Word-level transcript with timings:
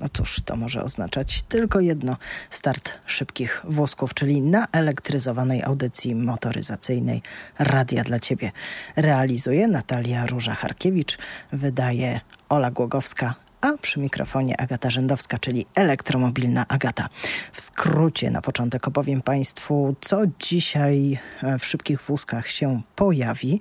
no 0.00 0.06
cóż, 0.12 0.40
to 0.44 0.56
może 0.56 0.82
oznaczać 0.82 1.42
tylko 1.42 1.80
jedno: 1.80 2.16
start 2.50 2.98
szybkich 3.06 3.62
wózków, 3.64 4.14
czyli 4.14 4.40
na 4.40 4.66
elektryzowanej 4.72 5.62
audycji 5.62 6.14
motoryzacyjnej 6.14 7.22
Radia 7.58 8.04
dla 8.04 8.18
Ciebie. 8.18 8.52
Realizuje 8.96 9.68
Natalia 9.68 10.26
Róża-Harkiewicz, 10.26 11.18
wydaje 11.52 12.20
Ola 12.48 12.70
Głogowska, 12.70 13.34
a 13.60 13.78
przy 13.82 14.00
mikrofonie 14.00 14.60
Agata 14.60 14.90
Rzędowska, 14.90 15.38
czyli 15.38 15.66
elektromobilna 15.74 16.68
Agata. 16.68 17.08
W 17.52 17.60
skrócie 17.60 18.30
na 18.30 18.42
początek 18.42 18.88
opowiem 18.88 19.22
Państwu, 19.22 19.96
co 20.00 20.22
dzisiaj 20.38 21.18
w 21.58 21.64
szybkich 21.64 22.02
wózkach 22.02 22.48
się 22.48 22.82
pojawi 22.96 23.60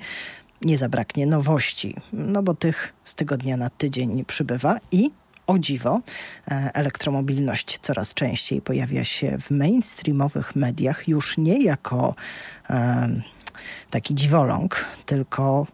nie 0.61 0.77
zabraknie 0.77 1.25
nowości, 1.25 1.95
no 2.13 2.43
bo 2.43 2.53
tych 2.53 2.93
z 3.03 3.15
tygodnia 3.15 3.57
na 3.57 3.69
tydzień 3.69 4.25
przybywa 4.25 4.77
i 4.91 5.11
o 5.47 5.59
dziwo, 5.59 6.01
e, 6.47 6.71
elektromobilność 6.73 7.79
coraz 7.81 8.13
częściej 8.13 8.61
pojawia 8.61 9.03
się 9.03 9.37
w 9.37 9.51
mainstreamowych 9.51 10.55
mediach 10.55 11.07
już 11.07 11.37
nie 11.37 11.63
jako 11.63 12.15
e, 12.69 13.09
taki 13.89 14.15
dziwoląg, 14.15 14.85
tylko 15.05 15.67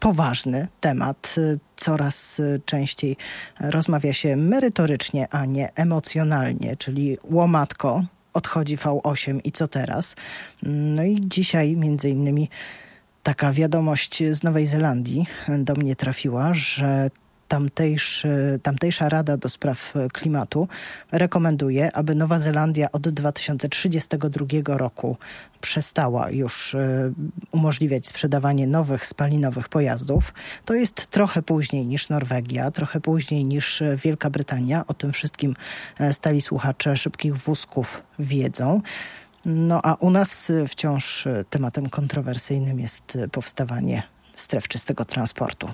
poważny 0.00 0.68
temat. 0.80 1.34
Coraz 1.76 2.40
częściej 2.64 3.16
rozmawia 3.60 4.12
się 4.12 4.36
merytorycznie, 4.36 5.28
a 5.30 5.44
nie 5.44 5.74
emocjonalnie, 5.74 6.76
czyli 6.76 7.18
łomatko, 7.24 8.04
odchodzi 8.32 8.76
V8 8.76 9.40
i 9.44 9.52
co 9.52 9.68
teraz? 9.68 10.16
No 10.62 11.04
i 11.04 11.20
dzisiaj 11.20 11.76
między 11.76 12.10
innymi 12.10 12.48
taka 13.22 13.52
wiadomość 13.52 14.22
z 14.30 14.42
Nowej 14.42 14.66
Zelandii 14.66 15.26
do 15.48 15.74
mnie 15.74 15.96
trafiła, 15.96 16.54
że 16.54 17.10
tamtejszy, 17.52 18.60
tamtejsza 18.62 19.08
Rada 19.08 19.36
do 19.36 19.48
Spraw 19.48 19.94
Klimatu 20.12 20.68
rekomenduje, 21.12 21.96
aby 21.96 22.14
Nowa 22.14 22.38
Zelandia 22.38 22.92
od 22.92 23.08
2032 23.08 24.46
roku 24.66 25.16
przestała 25.60 26.30
już 26.30 26.74
e, 26.74 27.12
umożliwiać 27.50 28.06
sprzedawanie 28.06 28.66
nowych 28.66 29.06
spalinowych 29.06 29.68
pojazdów. 29.68 30.34
To 30.64 30.74
jest 30.74 31.06
trochę 31.06 31.42
później 31.42 31.86
niż 31.86 32.08
Norwegia, 32.08 32.70
trochę 32.70 33.00
później 33.00 33.44
niż 33.44 33.82
Wielka 33.96 34.30
Brytania. 34.30 34.84
O 34.86 34.94
tym 34.94 35.12
wszystkim 35.12 35.54
e, 35.98 36.12
stali 36.12 36.40
słuchacze 36.40 36.96
szybkich 36.96 37.36
wózków 37.36 38.02
wiedzą. 38.18 38.80
No 39.44 39.80
a 39.84 39.94
u 39.94 40.10
nas 40.10 40.52
wciąż 40.68 41.28
tematem 41.50 41.88
kontrowersyjnym 41.88 42.80
jest 42.80 43.18
powstawanie 43.32 44.11
stref 44.34 44.68
czystego 44.68 45.04
transportu. 45.04 45.70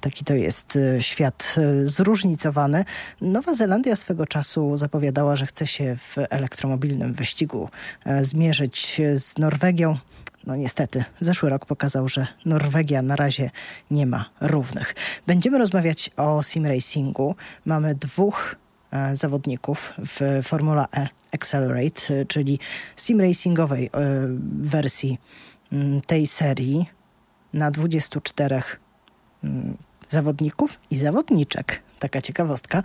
Taki 0.00 0.24
to 0.24 0.34
jest 0.34 0.78
świat 1.00 1.54
zróżnicowany. 1.82 2.84
Nowa 3.20 3.54
Zelandia 3.54 3.96
swego 3.96 4.26
czasu 4.26 4.76
zapowiadała, 4.76 5.36
że 5.36 5.46
chce 5.46 5.66
się 5.66 5.96
w 5.96 6.16
elektromobilnym 6.30 7.12
wyścigu 7.12 7.68
zmierzyć 8.20 9.00
z 9.16 9.38
Norwegią. 9.38 9.98
No 10.46 10.56
niestety, 10.56 11.04
zeszły 11.20 11.50
rok 11.50 11.66
pokazał, 11.66 12.08
że 12.08 12.26
Norwegia 12.44 13.02
na 13.02 13.16
razie 13.16 13.50
nie 13.90 14.06
ma 14.06 14.30
równych. 14.40 14.94
Będziemy 15.26 15.58
rozmawiać 15.58 16.10
o 16.16 16.42
sim 16.42 16.66
racingu. 16.66 17.34
Mamy 17.64 17.94
dwóch 17.94 18.56
E, 18.90 19.16
zawodników 19.16 19.94
w 19.98 20.40
Formula 20.42 20.88
E 20.96 21.08
Accelerate, 21.32 22.14
e, 22.14 22.24
czyli 22.24 22.58
sim 22.96 23.20
racingowej 23.20 23.86
e, 23.86 23.90
wersji 24.60 25.18
tej 26.06 26.26
serii 26.26 26.86
na 27.52 27.70
24 27.70 28.62
mm, 29.44 29.76
zawodników 30.08 30.80
i 30.90 30.96
zawodniczek. 30.96 31.82
Taka 31.98 32.22
ciekawostka. 32.22 32.82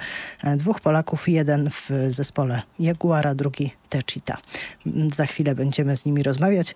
Dwóch 0.58 0.81
Polaków, 0.81 1.30
jeden 1.30 1.69
w 1.69 1.92
zespole 2.08 2.61
Jaguara, 2.80 3.36
drugi 3.36 3.72
Techita. 3.89 4.38
Mm, 4.86 5.11
za 5.11 5.25
chwilę 5.25 5.56
będziemy 5.56 5.97
z 5.97 6.06
nimi 6.06 6.23
rozmawiać. 6.23 6.75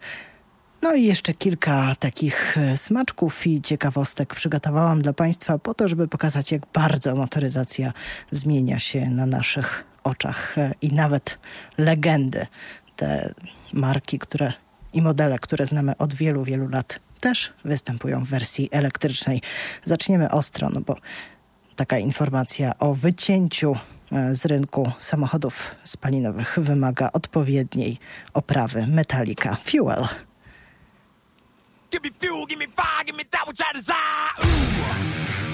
No 0.81 0.93
i 0.93 1.03
jeszcze 1.03 1.33
kilka 1.33 1.95
takich 1.99 2.57
e, 2.57 2.77
smaczków 2.77 3.47
i 3.47 3.61
ciekawostek 3.61 4.35
przygotowałam 4.35 5.01
dla 5.01 5.13
Państwa 5.13 5.57
po 5.57 5.73
to, 5.73 5.87
żeby 5.87 6.07
pokazać, 6.07 6.51
jak 6.51 6.61
bardzo 6.73 7.15
motoryzacja 7.15 7.93
zmienia 8.31 8.79
się 8.79 9.09
na 9.09 9.25
naszych 9.25 9.83
oczach 10.03 10.57
e, 10.57 10.73
i 10.81 10.93
nawet 10.93 11.37
legendy, 11.77 12.47
te 12.95 13.33
marki, 13.73 14.19
które 14.19 14.53
i 14.93 15.01
modele, 15.01 15.39
które 15.39 15.65
znamy 15.65 15.97
od 15.97 16.13
wielu, 16.13 16.43
wielu 16.43 16.69
lat, 16.69 16.99
też 17.19 17.53
występują 17.65 18.25
w 18.25 18.29
wersji 18.29 18.69
elektrycznej. 18.71 19.41
Zaczniemy 19.85 20.31
ostro, 20.31 20.69
no 20.69 20.81
bo 20.81 20.95
taka 21.75 21.97
informacja 21.97 22.79
o 22.79 22.93
wycięciu 22.93 23.75
e, 24.11 24.35
z 24.35 24.45
rynku 24.45 24.91
samochodów 24.99 25.75
spalinowych 25.83 26.59
wymaga 26.61 27.09
odpowiedniej 27.13 27.97
oprawy 28.33 28.87
Metallica 28.87 29.55
Fuel. 29.55 30.07
Give 31.91 32.03
me 32.03 32.09
fuel, 32.19 32.47
give 32.47 32.59
me 32.59 32.67
fire, 32.67 33.05
give 33.05 33.17
me 33.17 33.25
that 33.25 33.47
which 33.47 33.61
I 33.61 33.77
desire. 33.77 33.95
Ooh. 34.39 35.46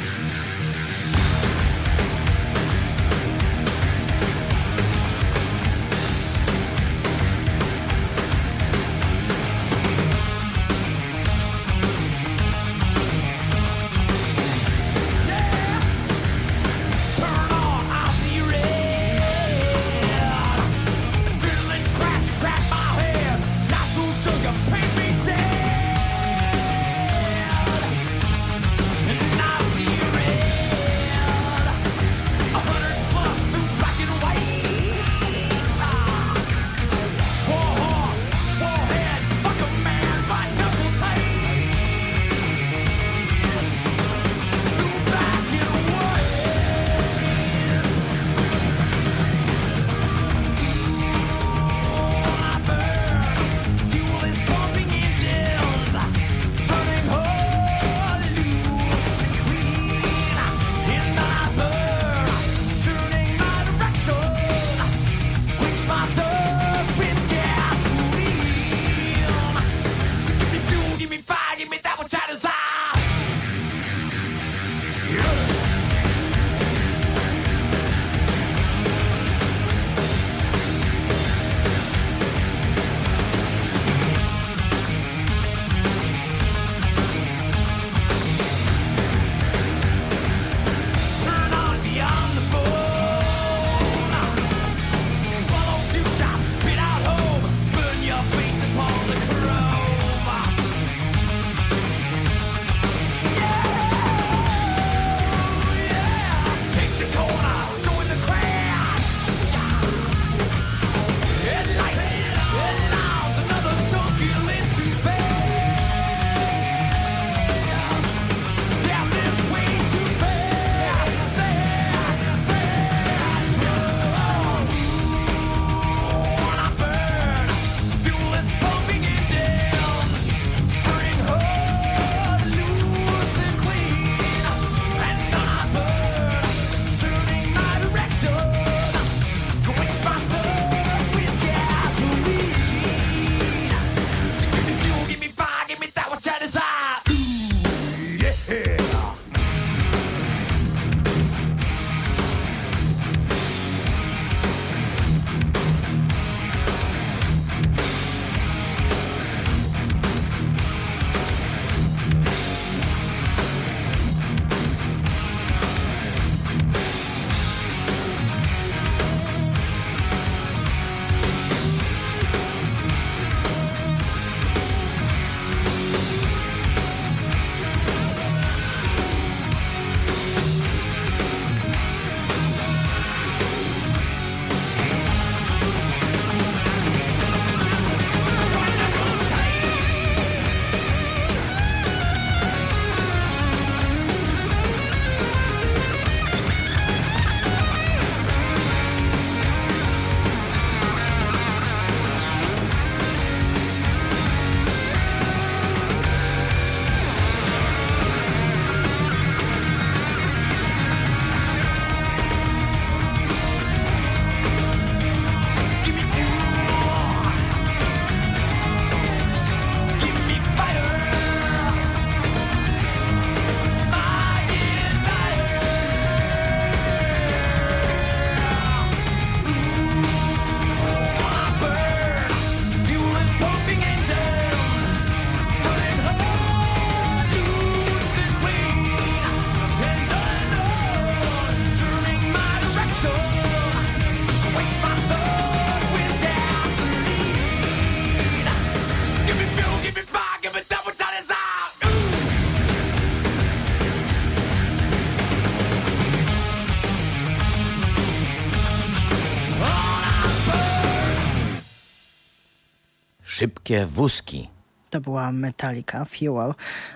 Szybkie 263.64 263.86
wózki. 263.86 264.50
To 264.90 265.02
była 265.02 265.32
Metallica, 265.32 266.06
Fuel. 266.06 266.54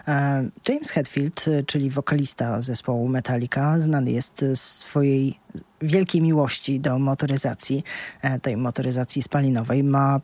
E, 0.07 0.49
James 0.69 0.89
Hetfield, 0.89 1.45
czyli 1.65 1.89
wokalista 1.89 2.61
zespołu 2.61 3.07
Metallica, 3.07 3.79
znany 3.79 4.11
jest 4.11 4.45
z 4.53 4.59
swojej 4.59 5.39
wielkiej 5.81 6.21
miłości 6.21 6.79
do 6.79 6.99
motoryzacji, 6.99 7.83
e, 8.21 8.39
tej 8.39 8.57
motoryzacji 8.57 9.21
spalinowej. 9.21 9.83
Ma 9.83 10.19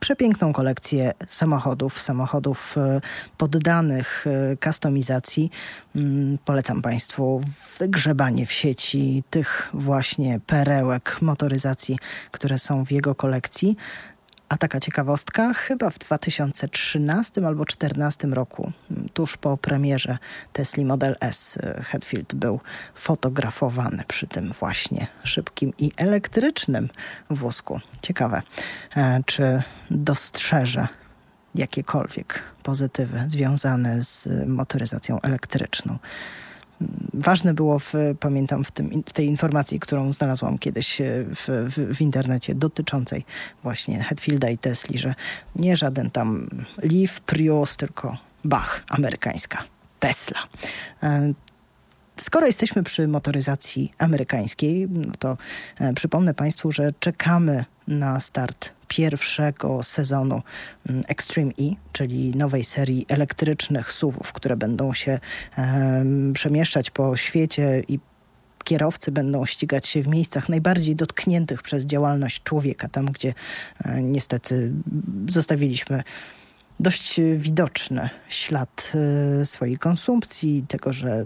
przepiękną 0.00 0.52
kolekcję 0.52 1.12
samochodów, 1.28 2.00
samochodów 2.00 2.78
e, 2.78 3.00
poddanych 3.38 4.24
kustomizacji. 4.64 5.50
Mm, 5.96 6.38
polecam 6.44 6.82
Państwu 6.82 7.42
wygrzebanie 7.78 8.46
w 8.46 8.52
sieci 8.52 9.24
tych 9.30 9.70
właśnie 9.72 10.40
perełek 10.46 11.16
motoryzacji, 11.22 11.98
które 12.30 12.58
są 12.58 12.84
w 12.84 12.90
jego 12.90 13.14
kolekcji. 13.14 13.76
A 14.54 14.58
taka 14.58 14.80
ciekawostka, 14.80 15.54
chyba 15.54 15.90
w 15.90 15.98
2013 15.98 17.46
albo 17.46 17.64
2014 17.64 18.28
roku, 18.28 18.72
tuż 19.12 19.36
po 19.36 19.56
premierze 19.56 20.18
Tesla 20.52 20.84
Model 20.84 21.16
S, 21.20 21.58
Hetfield 21.82 22.34
był 22.34 22.60
fotografowany 22.94 24.04
przy 24.08 24.26
tym 24.26 24.52
właśnie 24.52 25.06
szybkim 25.24 25.72
i 25.78 25.92
elektrycznym 25.96 26.88
wózku. 27.30 27.80
Ciekawe, 28.02 28.42
e, 28.96 29.22
czy 29.26 29.62
dostrzeże 29.90 30.88
jakiekolwiek 31.54 32.42
pozytywy 32.62 33.24
związane 33.28 34.02
z 34.02 34.28
motoryzacją 34.46 35.20
elektryczną 35.20 35.98
ważne 37.14 37.54
było, 37.54 37.78
w, 37.78 37.94
pamiętam, 38.20 38.64
w, 38.64 38.70
tym, 38.70 39.02
w 39.06 39.12
tej 39.12 39.26
informacji, 39.26 39.80
którą 39.80 40.12
znalazłam 40.12 40.58
kiedyś 40.58 41.00
e, 41.00 41.04
w, 41.34 41.46
w, 41.46 41.96
w, 41.96 42.00
internecie 42.00 42.54
dotyczącej 42.54 43.24
właśnie 43.62 44.02
Hetfielda 44.02 44.50
i 44.50 44.58
Tesli, 44.58 44.98
że 44.98 45.14
nie 45.56 45.76
żaden 45.76 46.10
tam 46.10 46.48
Leaf, 46.82 47.20
Prius, 47.20 47.76
tylko 47.76 48.16
Bach, 48.44 48.84
amerykańska 48.88 49.64
Tesla. 50.00 50.38
E, 52.16 52.20
skoro 52.20 52.46
jesteśmy 52.46 52.82
przy 52.82 53.08
motoryzacji 53.08 53.92
amerykańskiej, 53.98 54.88
no 54.90 55.12
to 55.18 55.36
e, 55.78 55.92
przypomnę 55.92 56.34
Państwu, 56.34 56.72
że 56.72 56.92
czekamy 57.00 57.64
na 57.88 58.20
start 58.20 58.70
pierwszego 58.88 59.82
sezonu 59.82 60.42
mm, 60.88 61.04
Extreme 61.08 61.50
E, 61.50 61.76
czyli 61.92 62.36
nowej 62.36 62.64
serii 62.64 63.06
elektrycznych 63.08 63.92
SUVów, 63.92 64.32
które 64.32 64.56
będą 64.56 64.92
się 64.92 65.18
um, 65.58 66.32
przemieszczać 66.32 66.90
po 66.90 67.16
świecie 67.16 67.82
i 67.88 67.98
kierowcy 68.64 69.12
będą 69.12 69.46
ścigać 69.46 69.86
się 69.86 70.02
w 70.02 70.08
miejscach 70.08 70.48
najbardziej 70.48 70.96
dotkniętych 70.96 71.62
przez 71.62 71.84
działalność 71.84 72.42
człowieka, 72.42 72.88
tam 72.88 73.06
gdzie 73.06 73.34
e, 73.84 74.02
niestety 74.02 74.72
zostawiliśmy 75.28 76.02
dość 76.80 77.20
widoczny 77.36 78.08
ślad 78.28 78.92
e, 79.40 79.44
swojej 79.44 79.78
konsumpcji, 79.78 80.64
tego, 80.68 80.92
że 80.92 81.24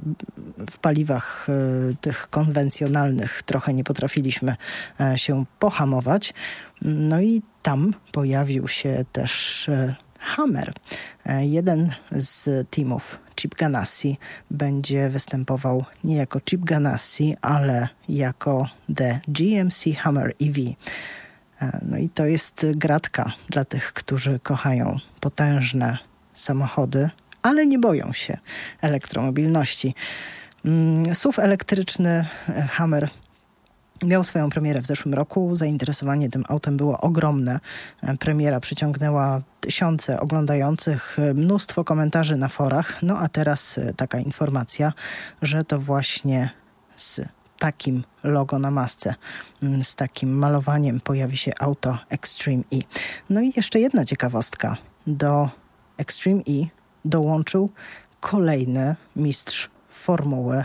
w 0.71 0.79
paliwach 0.79 1.47
e, 1.49 1.53
tych 2.01 2.31
konwencjonalnych 2.31 3.43
trochę 3.43 3.75
nie 3.75 3.85
potrafiliśmy 3.85 4.57
e, 5.01 5.19
się 5.19 5.45
pohamować. 5.59 6.35
No 6.83 7.21
i 7.21 7.43
tam 7.63 7.95
pojawił 8.13 8.69
się 8.69 9.05
też 9.13 9.71
Hammer. 10.19 10.73
Jeden 11.41 11.93
z 12.11 12.69
teamów 12.71 13.19
Chip 13.37 13.55
Ganassi 13.55 14.19
będzie 14.51 15.09
występował 15.09 15.85
nie 16.05 16.17
jako 16.17 16.41
Chip 16.41 16.65
Ganassi, 16.65 17.37
ale 17.43 17.89
jako 18.09 18.69
The 18.97 19.21
GMC 19.29 19.95
Hammer 19.97 20.35
EV. 20.43 20.75
E, 21.63 21.79
no 21.83 21.97
i 21.97 22.09
to 22.09 22.27
jest 22.27 22.67
gratka 22.75 23.33
dla 23.49 23.65
tych, 23.65 23.93
którzy 23.93 24.41
kochają 24.43 24.99
potężne 25.21 25.99
samochody, 26.33 27.11
ale 27.43 27.67
nie 27.67 27.79
boją 27.79 28.13
się 28.13 28.39
elektromobilności. 28.81 29.95
Mm, 30.65 31.15
SUV 31.15 31.43
elektryczny 31.43 32.27
e, 32.49 32.63
Hammer 32.63 33.09
Miał 34.05 34.25
swoją 34.25 34.51
premierę 34.51 34.81
w 34.81 34.87
zeszłym 34.87 35.15
roku. 35.15 35.57
Zainteresowanie 35.57 36.31
tym 36.31 36.45
autem 36.49 36.77
było 36.77 37.01
ogromne. 37.01 37.61
E, 38.03 38.17
premiera 38.17 38.61
przyciągnęła 38.61 39.43
tysiące 39.61 40.21
oglądających, 40.21 41.17
mnóstwo 41.35 41.85
komentarzy 41.85 42.37
na 42.37 42.49
forach. 42.49 43.03
No 43.03 43.19
a 43.19 43.29
teraz 43.29 43.81
taka 43.97 44.19
informacja, 44.19 44.93
że 45.43 45.65
to 45.65 45.79
właśnie 45.79 46.51
z 46.97 47.21
takim 47.59 48.05
logo 48.25 48.59
na 48.59 48.71
masce, 48.71 49.15
mm, 49.63 49.83
z 49.83 49.95
takim 49.95 50.39
malowaniem 50.39 51.01
pojawi 51.01 51.37
się 51.37 51.53
auto 51.59 51.99
Extreme 52.09 52.63
E. 52.73 52.77
No 53.31 53.41
i 53.41 53.53
jeszcze 53.57 53.81
jedna 53.81 54.05
ciekawostka. 54.05 54.77
Do 55.07 55.49
Extreme 55.99 56.41
E 56.41 56.67
dołączył 57.05 57.71
kolejny 58.21 58.97
mistrz 59.17 59.71
Formuły 59.91 60.65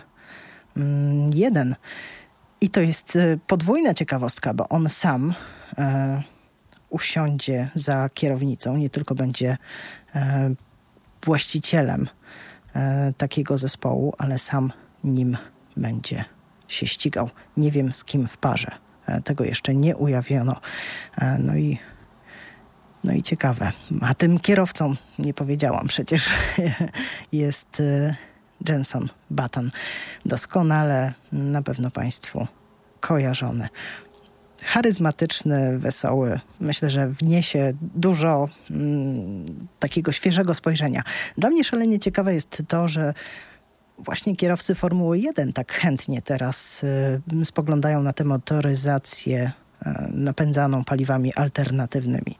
1. 1.33 1.57
Mm, 1.57 1.75
I 2.61 2.69
to 2.69 2.81
jest 2.81 3.15
e, 3.15 3.37
podwójna 3.47 3.93
ciekawostka, 3.93 4.53
bo 4.53 4.69
on 4.69 4.89
sam 4.89 5.33
e, 5.77 6.23
usiądzie 6.89 7.69
za 7.73 8.09
kierownicą, 8.09 8.77
nie 8.77 8.89
tylko 8.89 9.15
będzie 9.15 9.57
e, 10.15 10.53
właścicielem 11.25 12.09
e, 12.75 13.13
takiego 13.17 13.57
zespołu, 13.57 14.13
ale 14.17 14.37
sam 14.37 14.71
nim 15.03 15.37
będzie 15.77 16.25
się 16.67 16.87
ścigał. 16.87 17.29
Nie 17.57 17.71
wiem 17.71 17.93
z 17.93 18.03
kim 18.03 18.27
w 18.27 18.37
parze. 18.37 18.71
E, 19.05 19.21
tego 19.21 19.43
jeszcze 19.43 19.75
nie 19.75 19.95
ujawniono. 19.95 20.55
E, 21.17 21.37
no 21.39 21.55
i, 21.55 21.79
no 23.03 23.13
i 23.13 23.23
ciekawe. 23.23 23.71
A 24.01 24.13
tym 24.13 24.39
kierowcą, 24.39 24.95
nie 25.19 25.33
powiedziałam 25.33 25.87
przecież, 25.87 26.29
jest 27.31 27.79
e, 27.79 28.15
Jenson 28.69 29.09
Button. 29.29 29.71
Doskonale 30.25 31.13
na 31.31 31.61
pewno 31.61 31.91
Państwu 31.91 32.47
kojarzony. 32.99 33.69
Charyzmatyczny, 34.63 35.79
wesoły. 35.79 36.39
Myślę, 36.59 36.89
że 36.89 37.07
wniesie 37.07 37.73
dużo 37.81 38.49
mm, 38.71 39.45
takiego 39.79 40.11
świeżego 40.11 40.53
spojrzenia. 40.53 41.03
Dla 41.37 41.49
mnie 41.49 41.63
szalenie 41.63 41.99
ciekawe 41.99 42.33
jest 42.33 42.63
to, 42.67 42.87
że 42.87 43.13
właśnie 43.97 44.35
kierowcy 44.35 44.75
Formuły 44.75 45.19
1 45.19 45.53
tak 45.53 45.71
chętnie 45.71 46.21
teraz 46.21 46.83
y, 47.41 47.45
spoglądają 47.45 48.03
na 48.03 48.13
tę 48.13 48.23
motoryzację 48.23 49.51
y, 49.81 49.89
napędzaną 50.11 50.83
paliwami 50.83 51.33
alternatywnymi. 51.33 52.37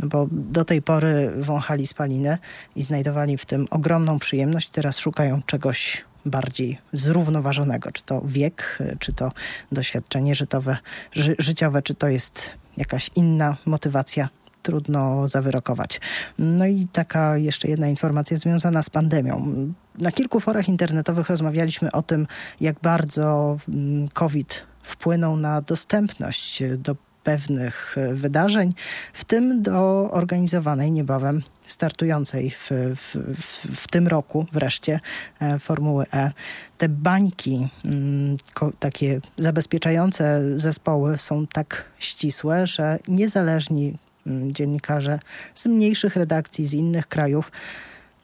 No 0.00 0.08
bo 0.08 0.28
do 0.30 0.64
tej 0.64 0.82
pory 0.82 1.32
wąchali 1.36 1.86
spalinę 1.86 2.38
i 2.76 2.82
znajdowali 2.82 3.38
w 3.38 3.46
tym 3.46 3.66
ogromną 3.70 4.18
przyjemność. 4.18 4.70
Teraz 4.70 4.98
szukają 4.98 5.42
czegoś 5.42 6.04
bardziej 6.24 6.78
zrównoważonego. 6.92 7.92
Czy 7.92 8.02
to 8.02 8.22
wiek, 8.24 8.78
y, 8.80 8.96
czy 8.98 9.12
to 9.12 9.32
doświadczenie 9.72 10.34
żytowe, 10.34 10.76
ży 11.12 11.36
życiowe, 11.38 11.82
czy 11.82 11.94
to 11.94 12.08
jest 12.08 12.50
jakaś 12.76 13.10
inna 13.14 13.56
motywacja 13.66 14.28
trudno 14.62 15.26
zawyrokować. 15.26 16.00
No 16.38 16.66
i 16.66 16.86
taka 16.92 17.36
jeszcze 17.36 17.68
jedna 17.68 17.88
informacja 17.88 18.36
związana 18.36 18.82
z 18.82 18.90
pandemią. 18.90 19.54
Na 19.98 20.10
kilku 20.10 20.40
forach 20.40 20.68
internetowych 20.68 21.28
rozmawialiśmy 21.28 21.92
o 21.92 22.02
tym, 22.02 22.26
jak 22.60 22.80
bardzo 22.80 23.56
mm, 23.68 24.08
COVID 24.08 24.66
wpłynął 24.82 25.36
na 25.36 25.60
dostępność 25.60 26.62
do 26.78 26.96
pewnych 27.24 27.96
wydarzeń, 28.12 28.74
w 29.12 29.24
tym 29.24 29.62
do 29.62 30.08
organizowanej 30.12 30.92
niebawem 30.92 31.42
startującej 31.66 32.50
w, 32.50 32.70
w, 32.96 33.16
w, 33.40 33.80
w, 33.80 33.88
tym 33.88 34.08
roku 34.08 34.46
wreszcie 34.52 35.00
e, 35.40 35.58
Formuły 35.58 36.06
E. 36.12 36.32
Te 36.78 36.88
bańki, 36.88 37.68
mm, 37.84 38.36
takie 38.78 39.20
zabezpieczające 39.38 40.42
zespoły 40.56 41.18
są 41.18 41.46
tak 41.46 41.84
ścisłe, 41.98 42.66
że 42.66 42.98
niezależni 43.08 43.94
Mm, 44.28 44.52
dziennikarze 44.52 45.20
z 45.54 45.66
mniejszych 45.66 46.16
redakcji, 46.16 46.66
z 46.66 46.74
innych 46.74 47.06
krajów, 47.06 47.52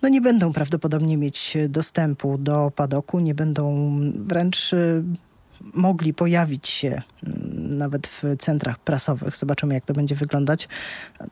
no 0.05 0.09
nie 0.09 0.21
będą 0.21 0.53
prawdopodobnie 0.53 1.17
mieć 1.17 1.57
dostępu 1.69 2.39
do 2.39 2.73
padoku, 2.77 3.21
nie 3.21 3.35
będą 3.35 3.97
wręcz 4.15 4.73
y, 4.73 5.05
mogli 5.75 6.15
pojawić 6.15 6.69
się 6.69 7.03
mm, 7.27 7.79
nawet 7.79 8.07
w 8.07 8.23
centrach 8.39 8.79
prasowych. 8.79 9.37
Zobaczymy, 9.37 9.75
jak 9.75 9.85
to 9.85 9.95
będzie 9.95 10.15
wyglądać. 10.15 10.69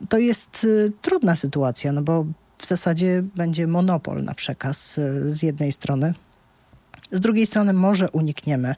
To 0.09 0.17
jest 0.17 0.63
y, 0.63 0.91
trudna 1.01 1.35
sytuacja, 1.35 1.91
no 1.91 2.01
bo 2.01 2.25
w 2.57 2.65
zasadzie 2.65 3.23
będzie 3.35 3.67
monopol 3.67 4.23
na 4.23 4.33
przekaz 4.33 4.97
y, 4.97 5.23
z 5.33 5.43
jednej 5.43 5.71
strony. 5.71 6.13
Z 7.11 7.19
drugiej 7.19 7.45
strony 7.45 7.73
może 7.73 8.09
unikniemy 8.09 8.75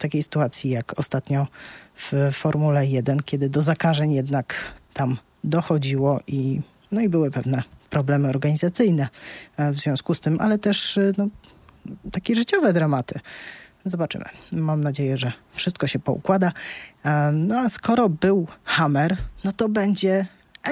takiej 0.00 0.22
sytuacji 0.22 0.70
jak 0.70 0.98
ostatnio 0.98 1.46
w 1.94 2.12
Formule 2.32 2.86
1, 2.86 3.18
kiedy 3.24 3.48
do 3.48 3.62
zakażeń 3.62 4.12
jednak 4.12 4.54
tam 4.94 5.16
dochodziło 5.44 6.20
i, 6.26 6.60
no 6.92 7.00
i 7.00 7.08
były 7.08 7.30
pewne 7.30 7.62
problemy 7.90 8.28
organizacyjne 8.28 9.08
e, 9.56 9.72
w 9.72 9.78
związku 9.78 10.14
z 10.14 10.20
tym, 10.20 10.40
ale 10.40 10.58
też 10.58 10.98
e, 10.98 11.12
no, 11.18 11.28
takie 12.12 12.34
życiowe 12.34 12.72
dramaty. 12.72 13.20
Zobaczymy. 13.84 14.24
Mam 14.52 14.84
nadzieję, 14.84 15.16
że 15.16 15.32
wszystko 15.52 15.86
się 15.86 15.98
poukłada. 15.98 16.52
E, 17.04 17.30
no 17.32 17.58
a 17.58 17.68
skoro 17.68 18.08
był 18.08 18.46
Hammer, 18.64 19.16
no 19.44 19.52
to 19.52 19.68
będzie 19.68 20.26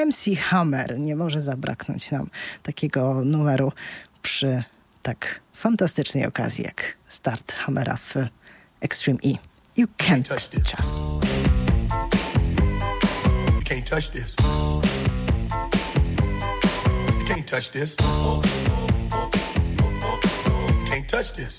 MC 0.07 0.37
Hammer. 0.37 0.99
Nie 0.99 1.17
może 1.17 1.43
zabraknąć 1.43 2.11
nam 2.11 2.31
takiego 2.63 3.25
numeru 3.25 3.73
przy 4.23 4.63
tak 5.03 5.41
fantastycznej 5.53 6.27
okazji 6.27 6.65
jak 6.65 6.97
start 7.09 7.53
Hammera 7.53 7.97
w 7.97 8.15
Extreme 8.81 9.19
E. 9.25 9.29
You 9.77 9.87
can't 9.99 10.29
touch 10.29 10.49
this. 10.49 10.73
Just. 10.73 10.95
You 13.55 13.63
can't 13.65 13.85
touch 13.91 14.09
this. 14.09 14.37
Can't 17.47 17.63
touch 17.63 17.71
this. 17.71 17.95
Can't 20.85 21.09
touch 21.09 21.33
this. 21.35 21.57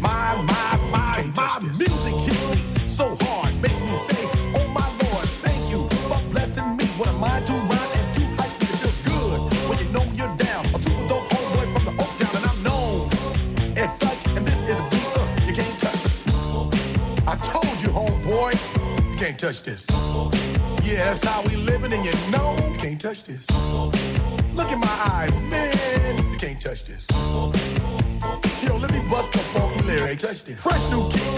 My, 0.00 0.36
my, 0.44 0.78
my, 0.90 1.32
my 1.34 1.58
music 1.62 2.12
hits 2.26 2.50
me 2.50 2.88
so 2.90 3.16
hard, 3.22 3.54
makes 3.62 3.80
me 3.80 3.88
say, 4.10 4.28
oh 4.54 4.68
my 4.68 4.86
Lord, 5.00 5.24
thank 5.40 5.70
you 5.70 5.88
for 6.08 6.20
blessing 6.30 6.76
me. 6.76 6.84
What 6.98 7.08
am 7.08 7.24
I 7.24 7.40
to 7.40 7.52
rhyme 7.54 7.72
and 7.72 8.14
too 8.14 8.26
hype? 8.36 8.60
It 8.60 8.76
feels 8.76 9.00
good 9.00 9.40
when 9.70 9.78
you 9.78 9.88
know 9.90 10.04
you're 10.12 10.36
down. 10.36 10.66
A 10.66 10.78
super 10.78 11.08
dope 11.08 11.24
homeboy 11.30 11.72
from 11.72 11.84
the 11.86 12.02
Oak 12.02 12.12
Town, 12.20 12.36
and 12.36 12.44
I'm 12.44 12.62
known 12.62 13.08
as 13.78 13.98
such. 13.98 14.26
And 14.36 14.46
this 14.46 14.60
is 14.68 14.78
a 14.78 14.90
beat 14.90 15.08
uh, 15.16 15.24
you 15.46 15.54
can't 15.54 15.78
touch. 15.80 16.02
I 17.26 17.34
told 17.36 17.80
you, 17.80 17.88
homeboy, 17.88 18.52
you 19.10 19.16
can't 19.16 19.38
touch 19.38 19.62
this. 19.62 19.86
Yeah, 20.92 21.04
that's 21.04 21.24
how 21.24 21.40
we 21.44 21.56
living, 21.56 21.90
and 21.94 22.04
you 22.04 22.12
know 22.30 22.54
you 22.68 22.76
can't 22.76 23.00
touch 23.00 23.24
this. 23.24 23.46
Look 24.54 24.70
in 24.70 24.78
my 24.78 24.98
eyes, 25.10 25.34
man, 25.48 26.18
you 26.30 26.36
can't 26.36 26.60
touch 26.60 26.84
this. 26.84 27.06
Yo, 28.62 28.76
let 28.76 28.92
me 28.92 29.00
bust 29.10 29.32
the 29.32 29.38
funky 29.38 29.82
lyrics. 29.84 30.42
Fresh 30.60 30.90
new 30.90 31.08
kicks 31.08 31.31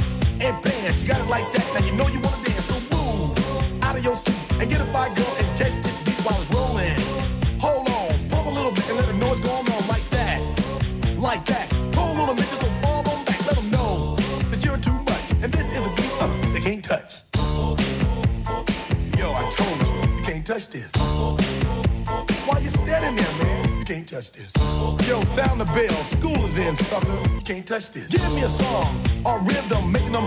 can't 27.44 27.66
touch 27.66 27.90
this. 27.92 28.06
Give 28.06 28.22
me 28.32 28.42
a 28.42 28.48
song 28.48 29.04
or 29.24 29.38
rhythm, 29.40 29.92
making 29.92 30.12
them 30.12 30.26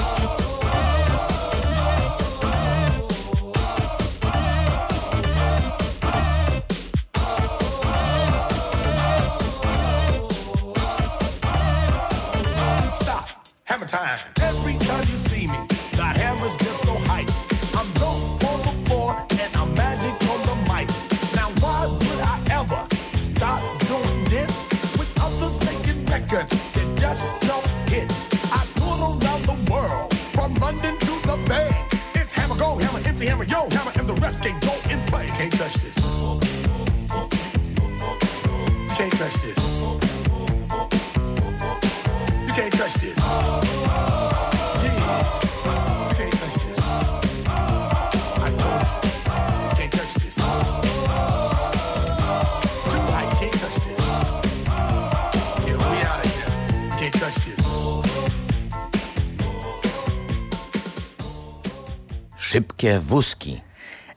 Szybkie 62.51 62.99
wózki. 62.99 63.61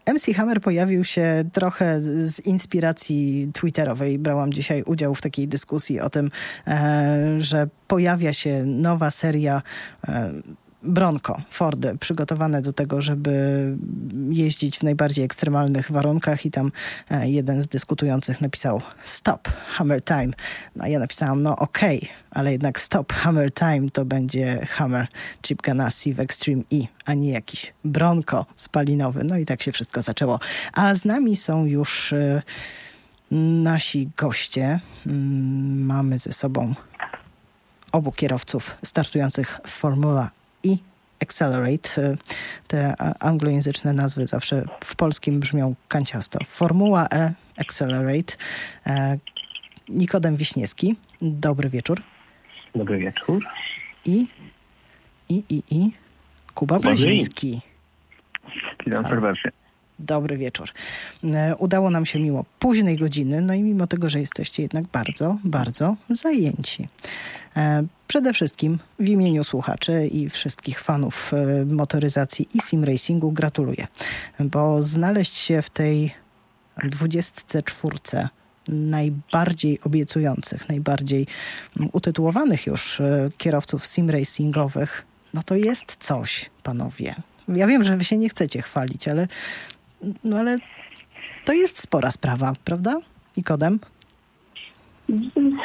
MC 0.07 0.35
Hammer 0.37 0.61
pojawił 0.61 1.05
się 1.05 1.45
trochę 1.53 2.01
z 2.01 2.41
inspiracji 2.41 3.51
twitterowej. 3.53 4.19
Brałam 4.19 4.53
dzisiaj 4.53 4.83
udział 4.83 5.15
w 5.15 5.21
takiej 5.21 5.49
dyskusji 5.49 6.01
o 6.01 6.11
tym, 6.11 6.31
e, 6.67 7.37
że 7.39 7.69
pojawia 7.89 8.33
się 8.33 8.65
nowa 8.65 9.11
seria 9.11 9.63
e, 10.09 10.33
Bronco, 10.85 11.41
Fordy, 11.51 11.99
przygotowane 12.01 12.63
do 12.63 12.73
tego, 12.73 13.03
żeby 13.03 13.77
jeździć 14.29 14.79
w 14.79 14.83
najbardziej 14.83 15.25
ekstremalnych 15.25 15.91
warunkach 15.91 16.47
i 16.47 16.51
tam 16.51 16.73
e, 17.11 17.31
jeden 17.31 17.63
z 17.63 17.69
dyskutujących 17.69 18.41
napisał 18.41 18.81
stop, 19.01 19.49
hammer 19.49 20.05
time. 20.05 20.31
No 20.77 20.87
ja 20.87 20.99
napisałam, 20.99 21.43
no 21.43 21.57
okej, 21.57 22.09
ale 22.31 22.53
jednak 22.53 22.81
stop, 22.81 23.13
hammer 23.13 23.53
time 23.53 23.91
to 23.93 24.05
będzie 24.05 24.67
Hammer 24.67 25.07
Chip 25.43 25.63
Ganassi 25.63 26.15
w 26.15 26.21
Extreme 26.21 26.63
E, 26.73 26.87
a 27.05 27.15
nie 27.15 27.31
jakiś 27.31 27.73
Bronco 27.85 28.47
spalinowy. 28.57 29.25
No 29.25 29.39
i 29.39 29.45
tak 29.47 29.63
się 29.63 29.73
wszystko 29.73 30.03
zaczęło. 30.03 30.41
A 30.73 30.95
z 30.95 31.05
nami 31.05 31.37
są 31.37 31.65
już 31.65 32.13
e, 32.13 32.43
nasi 33.63 34.11
goście. 34.17 34.81
Mm, 35.07 35.87
Mamy 35.87 36.19
ze 36.19 36.33
sobą 36.33 36.75
obu 37.93 38.13
kierowców 38.13 38.77
startujących 38.85 39.61
w 39.67 39.71
Formula 39.71 40.31
i 40.65 40.79
Accelerate. 41.23 42.17
Te 42.69 42.95
anglojęzyczne 43.21 43.93
nazwy 43.93 44.27
zawsze 44.27 44.65
w 44.85 44.97
polskim 44.97 45.41
brzmią 45.41 45.75
kanciasto. 45.89 46.39
Formuła 46.47 47.09
E, 47.13 47.33
Accelerate. 47.57 48.37
Nikodem 49.89 50.37
Wiśniewski. 50.37 50.97
Dobry 51.23 51.69
wieczór. 51.69 52.03
Dobry 52.75 52.99
wieczór. 52.99 53.45
I, 54.05 54.27
i, 55.29 55.43
i, 55.49 55.63
i 55.71 55.93
Kuba 56.55 56.79
Brzeziński. 56.79 57.61
Witam 58.87 59.05
serdecznie. 59.05 59.51
Dobry 59.99 60.37
wieczór. 60.37 60.71
E, 61.25 61.57
udało 61.57 61.91
nam 61.91 62.07
się 62.07 62.19
mimo 62.19 62.45
późnej 62.59 62.99
godziny, 62.99 63.41
no 63.41 63.55
i 63.55 63.63
mimo 63.63 63.87
tego, 63.87 64.09
że 64.09 64.21
jesteście 64.21 64.63
jednak 64.63 64.85
bardzo, 64.85 65.37
bardzo 65.45 65.97
zajęci. 66.09 66.89
E, 67.57 67.85
przede 68.07 68.33
wszystkim 68.33 68.79
w 68.99 69.09
imieniu 69.09 69.45
słuchaczy 69.45 70.07
i 70.07 70.31
wszystkich 70.31 70.81
fanów 70.81 71.33
e, 71.35 71.65
motoryzacji 71.65 72.49
i 72.55 72.61
sim 72.61 72.85
racingu 72.85 73.33
gratuluję, 73.33 73.87
bo 74.41 74.83
znaleźć 74.83 75.37
się 75.37 75.63
w 75.63 75.71
tej 75.71 76.15
24 76.85 77.97
najbardziej 78.69 79.81
obiecujących, 79.81 80.69
najbardziej 80.69 81.27
utytułowanych 81.93 82.67
już 82.67 83.03
kierowców 83.39 83.87
sim 83.87 84.11
racingowych, 84.11 85.07
no 85.35 85.43
to 85.43 85.55
jest 85.55 85.97
coś, 86.01 86.51
panowie. 86.63 87.15
Ja 87.49 87.67
wiem, 87.67 87.85
że 87.85 87.97
wy 87.97 88.05
się 88.05 88.17
nie 88.17 88.29
chcecie 88.29 88.63
chwalić, 88.63 89.09
ale 89.09 89.29
no 90.25 90.37
ale 90.37 90.59
to 91.45 91.53
jest 91.53 91.79
spora 91.79 92.11
sprawa, 92.11 92.53
prawda? 92.65 93.01
I 93.37 93.43
kodem? 93.43 93.79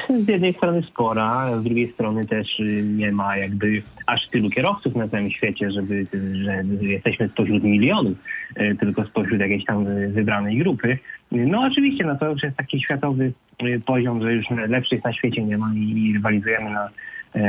Z 0.10 0.28
jednej 0.28 0.54
strony 0.54 0.84
spora, 0.84 1.60
z 1.60 1.64
drugiej 1.64 1.92
strony 1.94 2.26
też 2.26 2.60
y, 2.60 2.84
nie 2.84 3.12
ma 3.12 3.38
jakby 3.38 3.82
aż 4.06 4.28
tylu 4.28 4.50
kierowców 4.50 4.96
na 4.96 5.08
całym 5.08 5.32
świecie, 5.32 5.72
żeby, 5.72 6.08
że 6.44 6.64
jesteśmy 6.82 7.30
spośród 7.30 7.64
milionów, 7.64 8.18
y, 8.62 8.76
tylko 8.80 9.06
spośród 9.06 9.40
jakiejś 9.40 9.66
tam 9.66 9.86
wybranej 10.14 10.58
grupy. 10.58 10.98
No 11.32 11.62
oczywiście, 11.62 12.06
no 12.06 12.16
to 12.16 12.32
już 12.32 12.44
jest 12.44 12.58
taki 12.58 12.82
światowy 12.82 13.34
y, 13.64 13.82
poziom, 13.86 14.22
że 14.22 14.34
już 14.34 14.46
lepszych 14.68 15.04
na 15.04 15.14
świecie 15.14 15.44
nie 15.44 15.58
ma 15.58 15.72
i 15.76 16.12
rywalizujemy 16.14 16.70
na, 16.70 16.90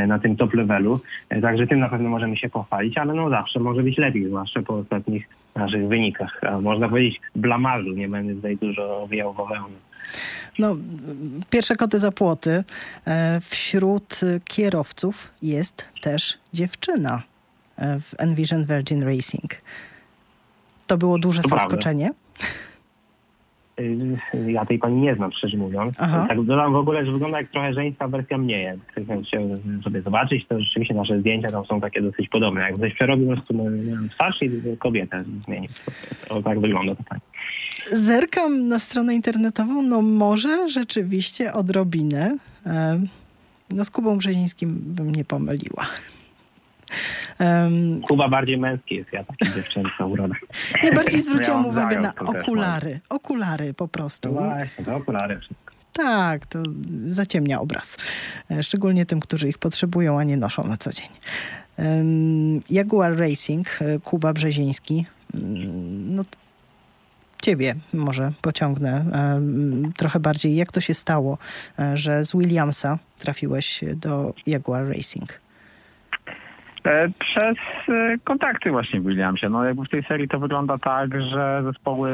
na 0.06 0.18
tym 0.18 0.36
top 0.36 0.54
levelu. 0.54 1.00
Także 1.42 1.66
tym 1.66 1.80
na 1.80 1.88
pewno 1.88 2.08
możemy 2.08 2.36
się 2.36 2.48
pochwalić, 2.48 2.98
ale 2.98 3.14
no 3.14 3.30
zawsze 3.30 3.60
może 3.60 3.82
być 3.82 3.98
lepiej, 3.98 4.26
zwłaszcza 4.26 4.62
po 4.62 4.74
ostatnich 4.74 5.28
naszych 5.60 5.88
wynikach. 5.88 6.40
A 6.42 6.60
można 6.60 6.88
powiedzieć 6.88 7.20
blamarzu, 7.34 7.92
nie 7.92 8.08
będę 8.08 8.34
tutaj 8.34 8.56
dużo 8.56 9.06
wijał 9.10 9.34
wełny. 9.34 9.76
No, 10.58 10.76
pierwsze 11.50 11.76
koty 11.76 11.98
za 11.98 12.12
płoty. 12.12 12.64
E, 13.06 13.40
wśród 13.40 14.20
kierowców 14.44 15.30
jest 15.42 15.88
też 16.02 16.38
dziewczyna 16.52 17.22
e, 17.76 18.00
w 18.00 18.14
Envision 18.18 18.64
Virgin 18.64 19.02
Racing. 19.02 19.50
To 20.86 20.98
było 20.98 21.18
duże 21.18 21.42
to 21.42 21.48
zaskoczenie? 21.48 22.10
Prawda. 22.10 22.69
Y, 23.80 24.52
ja 24.52 24.66
tej 24.66 24.78
pani 24.78 25.00
nie 25.00 25.14
znam, 25.14 25.32
szczerze 25.32 25.56
mówiąc. 25.56 25.94
Aha. 25.98 26.26
Tak 26.28 26.42
dodam 26.42 26.72
w 26.72 26.76
ogóle, 26.76 27.06
że 27.06 27.12
wygląda 27.12 27.38
jak 27.38 27.50
trochę 27.50 27.74
żeńska 27.74 28.08
wersja 28.08 28.38
mnie. 28.38 28.62
Jak 28.62 28.78
ktoś 28.80 29.26
chciał 29.26 29.42
sobie 29.84 30.02
zobaczyć, 30.02 30.46
to 30.46 30.60
rzeczywiście 30.60 30.94
nasze 30.94 31.20
zdjęcia 31.20 31.50
tam 31.50 31.64
są 31.64 31.80
takie 31.80 32.02
dosyć 32.02 32.28
podobne. 32.28 32.60
Jak 32.60 32.74
ktoś 32.74 32.94
przerobił 32.94 33.26
po 33.26 33.32
prostu 33.32 33.54
miałem 33.54 34.08
twarz 34.08 34.42
i 34.42 34.50
kobietę 34.78 35.24
zmienił. 35.46 35.70
To, 36.28 36.42
tak 36.42 36.60
wygląda 36.60 36.94
to 36.94 37.02
pani. 37.02 37.20
Zerkam 37.92 38.68
na 38.68 38.78
stronę 38.78 39.14
internetową, 39.14 39.82
no 39.82 40.02
może 40.02 40.68
rzeczywiście 40.68 41.52
odrobinę. 41.52 42.36
E, 42.66 43.00
no 43.70 43.84
z 43.84 43.90
Kubą 43.90 44.18
Brzezińskim 44.18 44.80
bym 44.86 45.12
nie 45.12 45.24
pomyliła. 45.24 45.86
Um, 47.40 48.00
Kuba 48.02 48.28
bardziej 48.28 48.58
męski 48.58 48.94
jest, 48.94 49.12
ja 49.12 49.24
taki 49.24 49.54
dziewczęca 49.54 50.06
uroda. 50.06 50.34
Najbardziej 50.82 51.22
zwróciłam 51.22 51.66
uwagę 51.66 52.00
na 52.00 52.14
okulary. 52.14 53.00
Okulary 53.08 53.74
po 53.74 53.88
prostu. 53.88 54.32
No 54.32 54.40
właśnie, 54.40 54.84
to 54.84 54.96
okulary 54.96 55.38
wszystko. 55.38 55.70
Tak, 55.92 56.46
to 56.46 56.62
zaciemnia 57.08 57.60
obraz. 57.60 57.96
E, 58.50 58.62
szczególnie 58.62 59.06
tym, 59.06 59.20
którzy 59.20 59.48
ich 59.48 59.58
potrzebują, 59.58 60.18
a 60.18 60.24
nie 60.24 60.36
noszą 60.36 60.64
na 60.64 60.76
co 60.76 60.92
dzień. 60.92 61.08
Um, 61.78 62.60
Jaguar 62.70 63.16
Racing, 63.16 63.78
e, 63.80 63.98
Kuba 63.98 64.32
Brzeziński. 64.32 65.06
Um, 65.34 66.14
no, 66.14 66.22
ciebie 67.42 67.74
może 67.92 68.32
pociągnę 68.42 69.04
um, 69.12 69.92
trochę 69.96 70.20
bardziej. 70.20 70.56
Jak 70.56 70.72
to 70.72 70.80
się 70.80 70.94
stało, 70.94 71.38
że 71.94 72.24
z 72.24 72.32
Williamsa 72.32 72.98
trafiłeś 73.18 73.84
do 73.96 74.34
Jaguar 74.46 74.88
Racing? 74.88 75.40
E, 76.84 77.08
przez 77.18 77.56
e, 77.88 78.18
kontakty 78.24 78.70
właśnie 78.70 79.00
w 79.00 79.06
Williamsie. 79.06 79.48
No 79.48 79.64
jakby 79.64 79.84
w 79.84 79.88
tej 79.88 80.02
serii 80.02 80.28
to 80.28 80.38
wygląda 80.38 80.78
tak, 80.78 81.22
że 81.22 81.62
zespoły, 81.64 82.10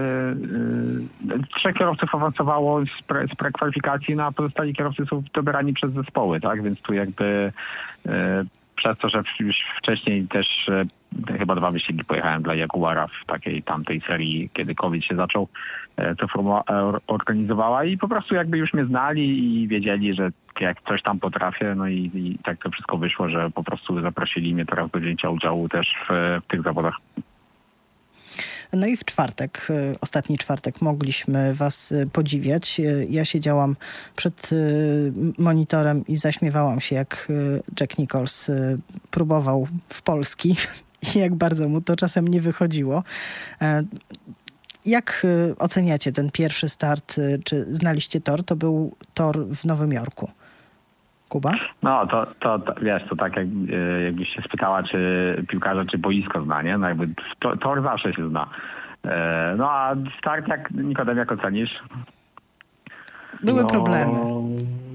yy, 1.26 1.38
trzech 1.56 1.74
kierowców 1.76 2.14
awansowało 2.14 2.84
z, 2.84 3.02
pre, 3.02 3.28
z 3.28 3.34
prekwalifikacji, 3.34 4.16
no 4.16 4.24
a 4.24 4.32
pozostali 4.32 4.74
kierowcy 4.74 5.06
są 5.10 5.22
dobierani 5.34 5.72
przez 5.72 5.92
zespoły, 5.92 6.40
tak? 6.40 6.62
Więc 6.62 6.80
tu 6.80 6.94
jakby 6.94 7.52
yy, 8.04 8.12
przez 8.76 8.98
to, 8.98 9.08
że 9.08 9.22
już 9.40 9.56
wcześniej 9.78 10.28
też 10.28 10.70
chyba 11.38 11.54
dwa 11.54 11.70
wyścigi 11.70 12.04
pojechałem 12.04 12.42
dla 12.42 12.54
Jaguara 12.54 13.06
w 13.06 13.26
takiej 13.26 13.62
tamtej 13.62 14.02
serii, 14.06 14.50
kiedy 14.52 14.74
COVID 14.74 15.04
się 15.04 15.16
zaczął, 15.16 15.48
to 16.18 16.28
formuła 16.28 16.64
organizowała 17.06 17.84
i 17.84 17.98
po 17.98 18.08
prostu 18.08 18.34
jakby 18.34 18.58
już 18.58 18.74
mnie 18.74 18.84
znali 18.84 19.62
i 19.62 19.68
wiedzieli, 19.68 20.14
że 20.14 20.30
jak 20.60 20.82
coś 20.82 21.02
tam 21.02 21.20
potrafię, 21.20 21.74
no 21.74 21.88
i, 21.88 22.10
i, 22.14 22.38
tak 22.44 22.62
to 22.62 22.70
wszystko 22.70 22.98
wyszło, 22.98 23.28
że 23.28 23.50
po 23.50 23.64
prostu 23.64 24.02
zaprosili 24.02 24.54
mnie 24.54 24.66
teraz 24.66 24.90
do 24.90 25.00
wzięcia 25.00 25.30
udziału 25.30 25.68
też 25.68 25.94
w, 26.08 26.40
w 26.44 26.46
tych 26.46 26.62
zawodach. 26.62 26.96
No 28.72 28.86
i 28.86 28.96
w 28.96 29.04
czwartek, 29.04 29.68
e, 29.70 29.94
ostatni 30.00 30.38
czwartek, 30.38 30.82
mogliśmy 30.82 31.54
Was 31.54 31.92
e, 31.92 32.06
podziwiać. 32.06 32.80
E, 32.80 32.82
ja 33.04 33.24
siedziałam 33.24 33.76
przed 34.16 34.50
monitorem 35.38 36.06
i 36.08 36.16
zaśmiewałam 36.16 36.80
się, 36.80 36.96
jak 36.96 37.28
Jack 37.80 37.98
Nichols 37.98 38.50
próbował 39.10 39.68
w 39.88 40.02
Polski 40.02 40.56
i 41.14 41.18
jak 41.24 41.34
bardzo 41.34 41.68
mu 41.68 41.80
to 41.80 41.96
czasem 41.96 42.28
nie 42.28 42.40
wychodziło. 42.40 43.02
Jak 44.86 45.26
oceniacie 45.58 46.12
ten 46.12 46.30
pierwszy 46.30 46.68
start? 46.68 47.20
Czy 47.44 47.74
znaliście 47.74 48.20
tor? 48.20 48.44
To 48.44 48.56
był 48.56 48.96
tor 49.14 49.46
w 49.46 49.64
Nowym 49.64 49.92
Jorku. 49.92 50.30
Kuba? 51.28 51.52
No, 51.82 52.06
to, 52.06 52.26
to, 52.40 52.58
to 52.58 52.74
wiesz, 52.82 53.02
to 53.08 53.16
tak 53.16 53.36
jak, 53.36 53.46
e, 53.72 54.02
jakbyś 54.02 54.28
się 54.28 54.42
spytała, 54.42 54.82
czy 54.82 55.44
piłkarza, 55.48 55.84
czy 55.84 55.98
boisko 55.98 56.42
zna, 56.42 56.62
nie? 56.62 56.78
No 56.78 56.88
jakby 56.88 57.08
to, 57.38 57.56
tor 57.56 57.82
zawsze 57.82 58.12
się 58.12 58.28
zna. 58.28 58.50
E, 59.04 59.54
no 59.58 59.70
a 59.70 59.94
start, 60.18 60.48
jak 60.48 60.70
Nikodem, 60.70 61.18
jak 61.18 61.32
ocenisz? 61.32 61.82
Były 63.42 63.62
no, 63.62 63.68
problemy. 63.68 64.12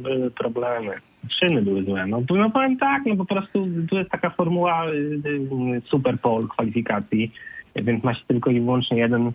Były 0.04 0.32
problemy. 0.32 0.92
Szyny 1.30 1.62
były 1.62 1.84
złe. 1.84 2.08
No, 2.08 2.22
no 2.30 2.50
powiem 2.50 2.78
tak, 2.78 3.02
no 3.06 3.16
po 3.16 3.26
prostu 3.26 3.68
tu 3.90 3.98
jest 3.98 4.10
taka 4.10 4.30
formuła 4.30 4.90
y, 4.90 5.22
y, 5.26 5.82
super 5.86 6.20
pole 6.20 6.48
kwalifikacji, 6.48 7.32
więc 7.76 8.04
ma 8.04 8.14
się 8.14 8.26
tylko 8.28 8.50
i 8.50 8.60
wyłącznie 8.60 8.98
jeden, 8.98 9.32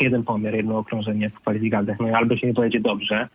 jeden 0.00 0.22
pomiar, 0.22 0.54
jedno 0.54 0.78
okrążenie 0.78 1.30
w 1.30 1.40
kwalifikacjach. 1.40 2.00
No 2.00 2.08
i 2.08 2.12
albo 2.12 2.36
się 2.36 2.46
nie 2.46 2.54
pojedzie 2.54 2.80
dobrze, 2.80 3.28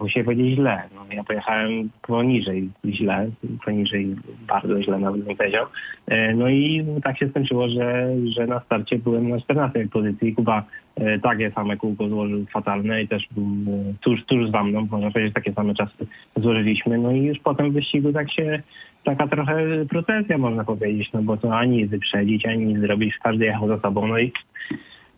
musi 0.00 0.24
powiedzieć 0.24 0.54
źle. 0.54 0.82
No, 0.94 1.14
ja 1.14 1.24
pojechałem 1.24 1.90
poniżej 2.02 2.70
źle, 2.84 3.30
poniżej 3.64 4.16
bardzo 4.46 4.82
źle 4.82 4.98
nawet 4.98 5.22
bym 5.22 5.36
powiedział. 5.36 5.66
E, 6.06 6.34
no 6.34 6.48
i 6.48 6.86
tak 7.04 7.18
się 7.18 7.28
skończyło, 7.28 7.68
że, 7.68 8.08
że 8.24 8.46
na 8.46 8.60
starcie 8.60 8.98
byłem 8.98 9.28
na 9.28 9.40
14 9.40 9.88
pozycji. 9.92 10.34
Kuba 10.34 10.64
e, 10.96 11.18
takie 11.18 11.50
same 11.50 11.76
kółko 11.76 12.08
złożył 12.08 12.46
fatalne 12.52 13.02
i 13.02 13.08
też 13.08 13.28
był 13.30 13.44
e, 13.44 13.94
tuż, 14.00 14.24
tuż 14.24 14.50
za 14.50 14.64
mną, 14.64 14.88
można 14.90 15.10
powiedzieć, 15.10 15.34
takie 15.34 15.52
same 15.52 15.74
czasy 15.74 16.06
złożyliśmy. 16.36 16.98
No 16.98 17.12
i 17.12 17.22
już 17.22 17.38
potem 17.38 17.70
w 17.70 17.74
wyścigu 17.74 18.12
tak 18.12 18.32
się 18.32 18.62
taka 19.04 19.28
trochę 19.28 19.86
procesja 19.88 20.38
można 20.38 20.64
powiedzieć, 20.64 21.12
no 21.12 21.22
bo 21.22 21.36
to 21.36 21.58
ani 21.58 21.86
wyprzedzić, 21.86 22.46
ani 22.46 22.78
zrobić, 22.78 23.18
każdy 23.22 23.44
jechał 23.44 23.68
za 23.68 23.78
sobą, 23.78 24.06
no 24.06 24.18
i 24.18 24.32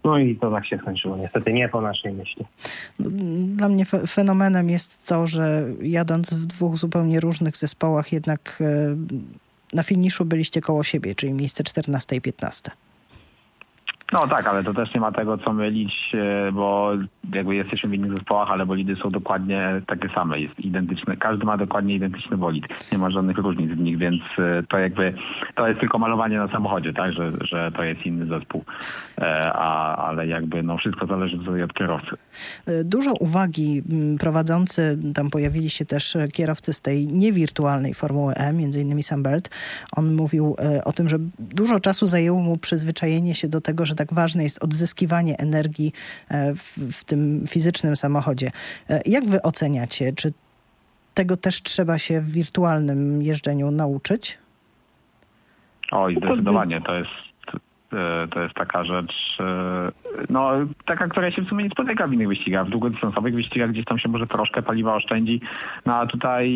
no 0.04 0.18
i 0.18 0.36
to 0.36 0.50
tak 0.50 0.66
się 0.66 0.78
skończyło. 0.78 1.16
Niestety 1.16 1.52
nie 1.52 1.68
po 1.68 1.80
naszej 1.80 2.12
myśli. 2.12 2.44
Dla 3.46 3.68
mnie 3.68 3.84
fenomenem 4.08 4.70
jest 4.70 5.08
to, 5.08 5.26
że 5.26 5.66
jadąc 5.82 6.34
w 6.34 6.46
dwóch 6.46 6.76
zupełnie 6.76 7.20
różnych 7.20 7.56
zespołach, 7.56 8.12
jednak 8.12 8.58
e, 8.60 8.96
na 9.72 9.82
finiszu 9.82 10.24
byliście 10.24 10.60
koło 10.60 10.82
siebie, 10.82 11.14
czyli 11.14 11.32
miejsce 11.32 11.64
14 11.64 12.16
i 12.16 12.20
15. 12.20 12.70
No 14.12 14.26
tak, 14.26 14.46
ale 14.46 14.64
to 14.64 14.74
też 14.74 14.94
nie 14.94 15.00
ma 15.00 15.12
tego 15.12 15.38
co 15.38 15.52
mylić, 15.52 16.12
e, 16.14 16.52
bo 16.52 16.92
jakby 17.34 17.54
jesteśmy 17.54 17.90
w 17.90 17.94
innych 17.94 18.12
zespołach, 18.12 18.50
ale 18.50 18.66
bolidy 18.66 18.96
są 18.96 19.10
dokładnie 19.10 19.82
takie 19.86 20.08
same, 20.08 20.40
jest 20.40 20.60
identyczne. 20.60 21.16
Każdy 21.16 21.44
ma 21.44 21.56
dokładnie 21.56 21.94
identyczny 21.94 22.36
bolid. 22.36 22.64
Nie 22.92 22.98
ma 22.98 23.10
żadnych 23.10 23.38
różnic 23.38 23.70
w 23.70 23.78
nich, 23.78 23.98
więc 23.98 24.22
e, 24.38 24.62
to 24.68 24.78
jakby 24.78 25.14
to 25.54 25.68
jest 25.68 25.80
tylko 25.80 25.98
malowanie 25.98 26.38
na 26.38 26.48
samochodzie, 26.48 26.92
tak, 26.92 27.12
że, 27.12 27.32
że 27.40 27.72
to 27.72 27.82
jest 27.82 28.06
inny 28.06 28.26
zespół. 28.26 28.64
E, 29.18 29.52
a, 29.52 29.96
ale 29.96 30.26
jakby 30.26 30.62
no 30.62 30.76
wszystko 30.76 31.06
zależy 31.06 31.64
od 31.64 31.74
kierowcy. 31.74 32.16
Dużo 32.84 33.12
uwagi 33.12 33.82
prowadzący, 34.20 34.98
tam 35.14 35.30
pojawili 35.30 35.70
się 35.70 35.84
też 35.84 36.16
kierowcy 36.32 36.72
z 36.72 36.80
tej 36.80 37.06
niewirtualnej 37.06 37.94
Formuły 37.94 38.34
E, 38.34 38.52
między 38.52 38.80
innymi 38.80 39.02
Sam 39.02 39.22
Bird. 39.22 39.50
On 39.96 40.14
mówił 40.14 40.56
o 40.84 40.92
tym, 40.92 41.08
że 41.08 41.18
dużo 41.38 41.80
czasu 41.80 42.06
zajęło 42.06 42.40
mu 42.40 42.56
przyzwyczajenie 42.56 43.34
się 43.34 43.48
do 43.48 43.60
tego, 43.60 43.84
że 43.84 43.93
tak 43.94 44.14
ważne 44.14 44.42
jest 44.42 44.64
odzyskiwanie 44.64 45.38
energii 45.38 45.92
w, 46.30 46.92
w 46.92 47.04
tym 47.04 47.44
fizycznym 47.48 47.96
samochodzie. 47.96 48.50
E, 48.90 49.00
jak 49.06 49.26
wy 49.26 49.42
oceniacie? 49.42 50.12
Czy 50.12 50.32
tego 51.14 51.36
też 51.36 51.62
trzeba 51.62 51.98
się 51.98 52.20
w 52.20 52.30
wirtualnym 52.30 53.22
jeżdżeniu 53.22 53.70
nauczyć? 53.70 54.38
Oj, 55.92 56.16
zdecydowanie. 56.16 56.80
To 56.80 56.94
jest 56.94 57.10
E, 57.10 57.33
to 58.30 58.40
jest 58.40 58.54
taka 58.54 58.84
rzecz, 58.84 59.38
e, 59.40 59.92
no 60.30 60.50
taka, 60.84 61.08
która 61.08 61.30
się 61.30 61.42
w 61.42 61.48
sumie 61.48 61.64
nie 61.64 61.70
spotyka 61.70 62.06
w 62.06 62.12
innych 62.12 62.28
wyścigach. 62.28 62.66
W 62.66 62.70
długodystansowych 62.70 63.34
wyścigach 63.34 63.70
gdzieś 63.70 63.84
tam 63.84 63.98
się 63.98 64.08
może 64.08 64.26
troszkę 64.26 64.62
paliwa 64.62 64.94
oszczędzi, 64.94 65.40
no 65.86 65.94
a 65.94 66.06
tutaj 66.06 66.46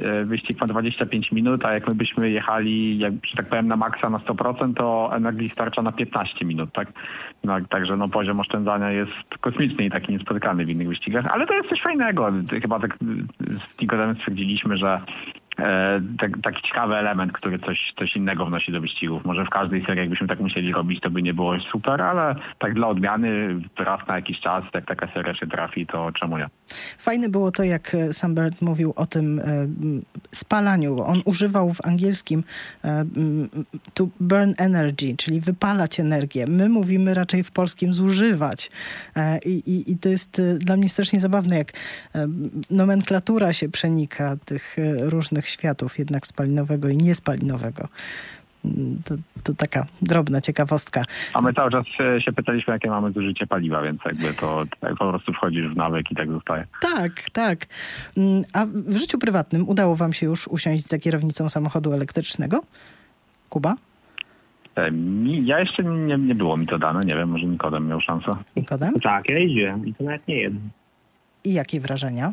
e, 0.00 0.24
wyścig 0.24 0.60
ma 0.60 0.66
25 0.66 1.32
minut, 1.32 1.64
a 1.64 1.72
jak 1.72 1.88
my 1.88 1.94
byśmy 1.94 2.30
jechali, 2.30 2.98
jak, 2.98 3.12
że 3.26 3.36
tak 3.36 3.48
powiem, 3.48 3.68
na 3.68 3.76
maksa 3.76 4.10
na 4.10 4.18
100%, 4.18 4.74
to 4.74 5.10
energii 5.16 5.50
starcza 5.50 5.82
na 5.82 5.92
15 5.92 6.44
minut, 6.44 6.72
tak? 6.72 6.92
No, 7.44 7.56
także 7.70 7.96
no, 7.96 8.08
poziom 8.08 8.40
oszczędzania 8.40 8.90
jest 8.90 9.12
kosmiczny 9.40 9.84
i 9.84 9.90
taki 9.90 10.12
niespotykany 10.12 10.64
w 10.64 10.70
innych 10.70 10.88
wyścigach, 10.88 11.26
ale 11.30 11.46
to 11.46 11.54
jest 11.54 11.68
coś 11.68 11.82
fajnego. 11.82 12.32
Chyba 12.62 12.80
tak 12.80 12.98
z 13.40 13.80
Nikodemem 13.80 14.16
stwierdziliśmy, 14.16 14.76
że 14.76 15.00
E, 15.00 15.37
tak, 16.18 16.30
taki 16.42 16.62
ciekawy 16.62 16.94
element, 16.94 17.32
który 17.32 17.58
coś, 17.58 17.92
coś 17.98 18.16
innego 18.16 18.46
wnosi 18.46 18.72
do 18.72 18.80
wyścigów. 18.80 19.24
Może 19.24 19.44
w 19.44 19.50
każdej 19.50 19.84
serii 19.86 20.00
jakbyśmy 20.00 20.28
tak 20.28 20.40
musieli 20.40 20.72
robić, 20.72 21.00
to 21.00 21.10
by 21.10 21.22
nie 21.22 21.34
było 21.34 21.60
super, 21.60 22.02
ale 22.02 22.34
tak 22.58 22.74
dla 22.74 22.88
odmiany 22.88 23.60
raz 23.78 24.00
na 24.08 24.16
jakiś 24.16 24.40
czas, 24.40 24.64
jak 24.74 24.86
taka 24.86 25.08
seria 25.14 25.34
się 25.34 25.46
trafi, 25.46 25.86
to 25.86 26.12
czemu 26.12 26.38
nie? 26.38 26.46
Fajne 26.98 27.28
było 27.28 27.52
to, 27.52 27.62
jak 27.62 27.96
Sambert 28.12 28.62
mówił 28.62 28.92
o 28.96 29.06
tym 29.06 29.38
e, 29.38 29.44
spalaniu. 30.32 31.02
On 31.04 31.22
używał 31.24 31.74
w 31.74 31.86
angielskim 31.86 32.44
e, 32.84 33.04
to 33.94 34.08
burn 34.20 34.54
energy, 34.58 35.16
czyli 35.16 35.40
wypalać 35.40 36.00
energię. 36.00 36.46
My 36.46 36.68
mówimy 36.68 37.14
raczej 37.14 37.44
w 37.44 37.50
polskim 37.50 37.92
zużywać. 37.92 38.70
I, 39.44 39.50
i, 39.50 39.92
i 39.92 39.98
to 39.98 40.08
jest 40.08 40.42
dla 40.58 40.76
mnie 40.76 40.88
strasznie 40.88 41.20
zabawne, 41.20 41.58
jak 41.58 41.72
nomenklatura 42.70 43.52
się 43.52 43.68
przenika 43.68 44.36
tych 44.44 44.76
różnych 45.00 45.47
światów, 45.48 45.98
jednak 45.98 46.26
spalinowego 46.26 46.88
i 46.88 46.96
niespalinowego. 46.96 47.88
Mm, 48.64 48.98
to, 49.04 49.14
to 49.42 49.54
taka 49.54 49.86
drobna 50.02 50.40
ciekawostka. 50.40 51.04
A 51.34 51.40
my 51.40 51.52
cały 51.52 51.70
czas 51.70 51.86
się, 51.86 52.20
się 52.20 52.32
pytaliśmy, 52.32 52.72
jakie 52.72 52.90
mamy 52.90 53.12
zużycie 53.12 53.46
paliwa, 53.46 53.82
więc 53.82 54.00
jakby 54.04 54.34
to 54.34 54.64
tak 54.80 54.96
po 54.96 55.08
prostu 55.08 55.32
wchodzisz 55.32 55.68
w 55.68 55.76
nawyk 55.76 56.10
i 56.10 56.14
tak 56.14 56.28
zostaje. 56.28 56.66
Tak, 56.80 57.12
tak. 57.32 57.66
Mm, 58.16 58.42
a 58.52 58.66
w 58.66 58.96
życiu 58.96 59.18
prywatnym 59.18 59.68
udało 59.68 59.96
wam 59.96 60.12
się 60.12 60.26
już 60.26 60.48
usiąść 60.48 60.86
za 60.88 60.98
kierownicą 60.98 61.48
samochodu 61.48 61.92
elektrycznego? 61.92 62.60
Kuba? 63.48 63.74
Ja 65.42 65.60
jeszcze 65.60 65.84
nie, 65.84 66.18
nie 66.18 66.34
było 66.34 66.56
mi 66.56 66.66
to 66.66 66.78
dane, 66.78 67.00
nie 67.00 67.14
wiem, 67.14 67.28
może 67.28 67.46
Nikodem 67.46 67.88
miał 67.88 68.00
szansę. 68.00 68.30
Nikodem? 68.56 68.94
Tak, 69.00 69.30
ja 69.30 69.38
jeździłem 69.38 69.86
i 69.86 69.94
to 69.94 70.04
nawet 70.04 70.28
nie 70.28 70.36
jeden. 70.36 70.60
I 71.44 71.52
jakie 71.52 71.80
wrażenia? 71.80 72.32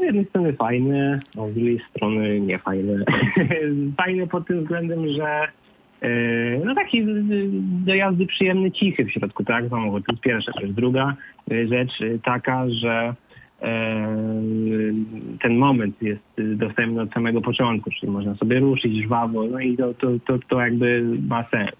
Z 0.00 0.02
jednej 0.02 0.24
strony 0.24 0.52
fajny, 0.52 1.20
a 1.38 1.48
z 1.48 1.54
drugiej 1.54 1.80
strony 1.90 2.40
niefajny. 2.40 3.04
fajny 3.98 4.26
pod 4.26 4.46
tym 4.46 4.60
względem, 4.60 5.08
że 5.08 5.48
e, 6.00 6.10
no 6.64 6.74
taki 6.74 7.04
do 7.84 7.94
jazdy 7.94 8.26
przyjemny, 8.26 8.70
cichy 8.70 9.04
w 9.04 9.10
środku, 9.10 9.44
tak? 9.44 9.68
Samochód 9.68 10.06
to 10.06 10.12
jest 10.12 10.22
pierwsza 10.22 10.52
rzecz. 10.60 10.70
Druga 10.70 11.16
e, 11.50 11.66
rzecz 11.66 12.00
e, 12.00 12.18
taka, 12.18 12.70
że 12.70 13.14
ten 15.42 15.56
moment 15.56 16.02
jest 16.02 16.22
dostępny 16.36 17.02
od 17.02 17.12
samego 17.12 17.40
początku, 17.40 17.90
czyli 17.90 18.12
można 18.12 18.34
sobie 18.34 18.60
ruszyć 18.60 19.02
żwawo, 19.02 19.44
no 19.46 19.60
i 19.60 19.76
to, 19.76 19.94
to, 19.94 20.08
to, 20.26 20.38
to 20.48 20.60
jakby 20.60 21.04
ma 21.28 21.44
sens. 21.50 21.70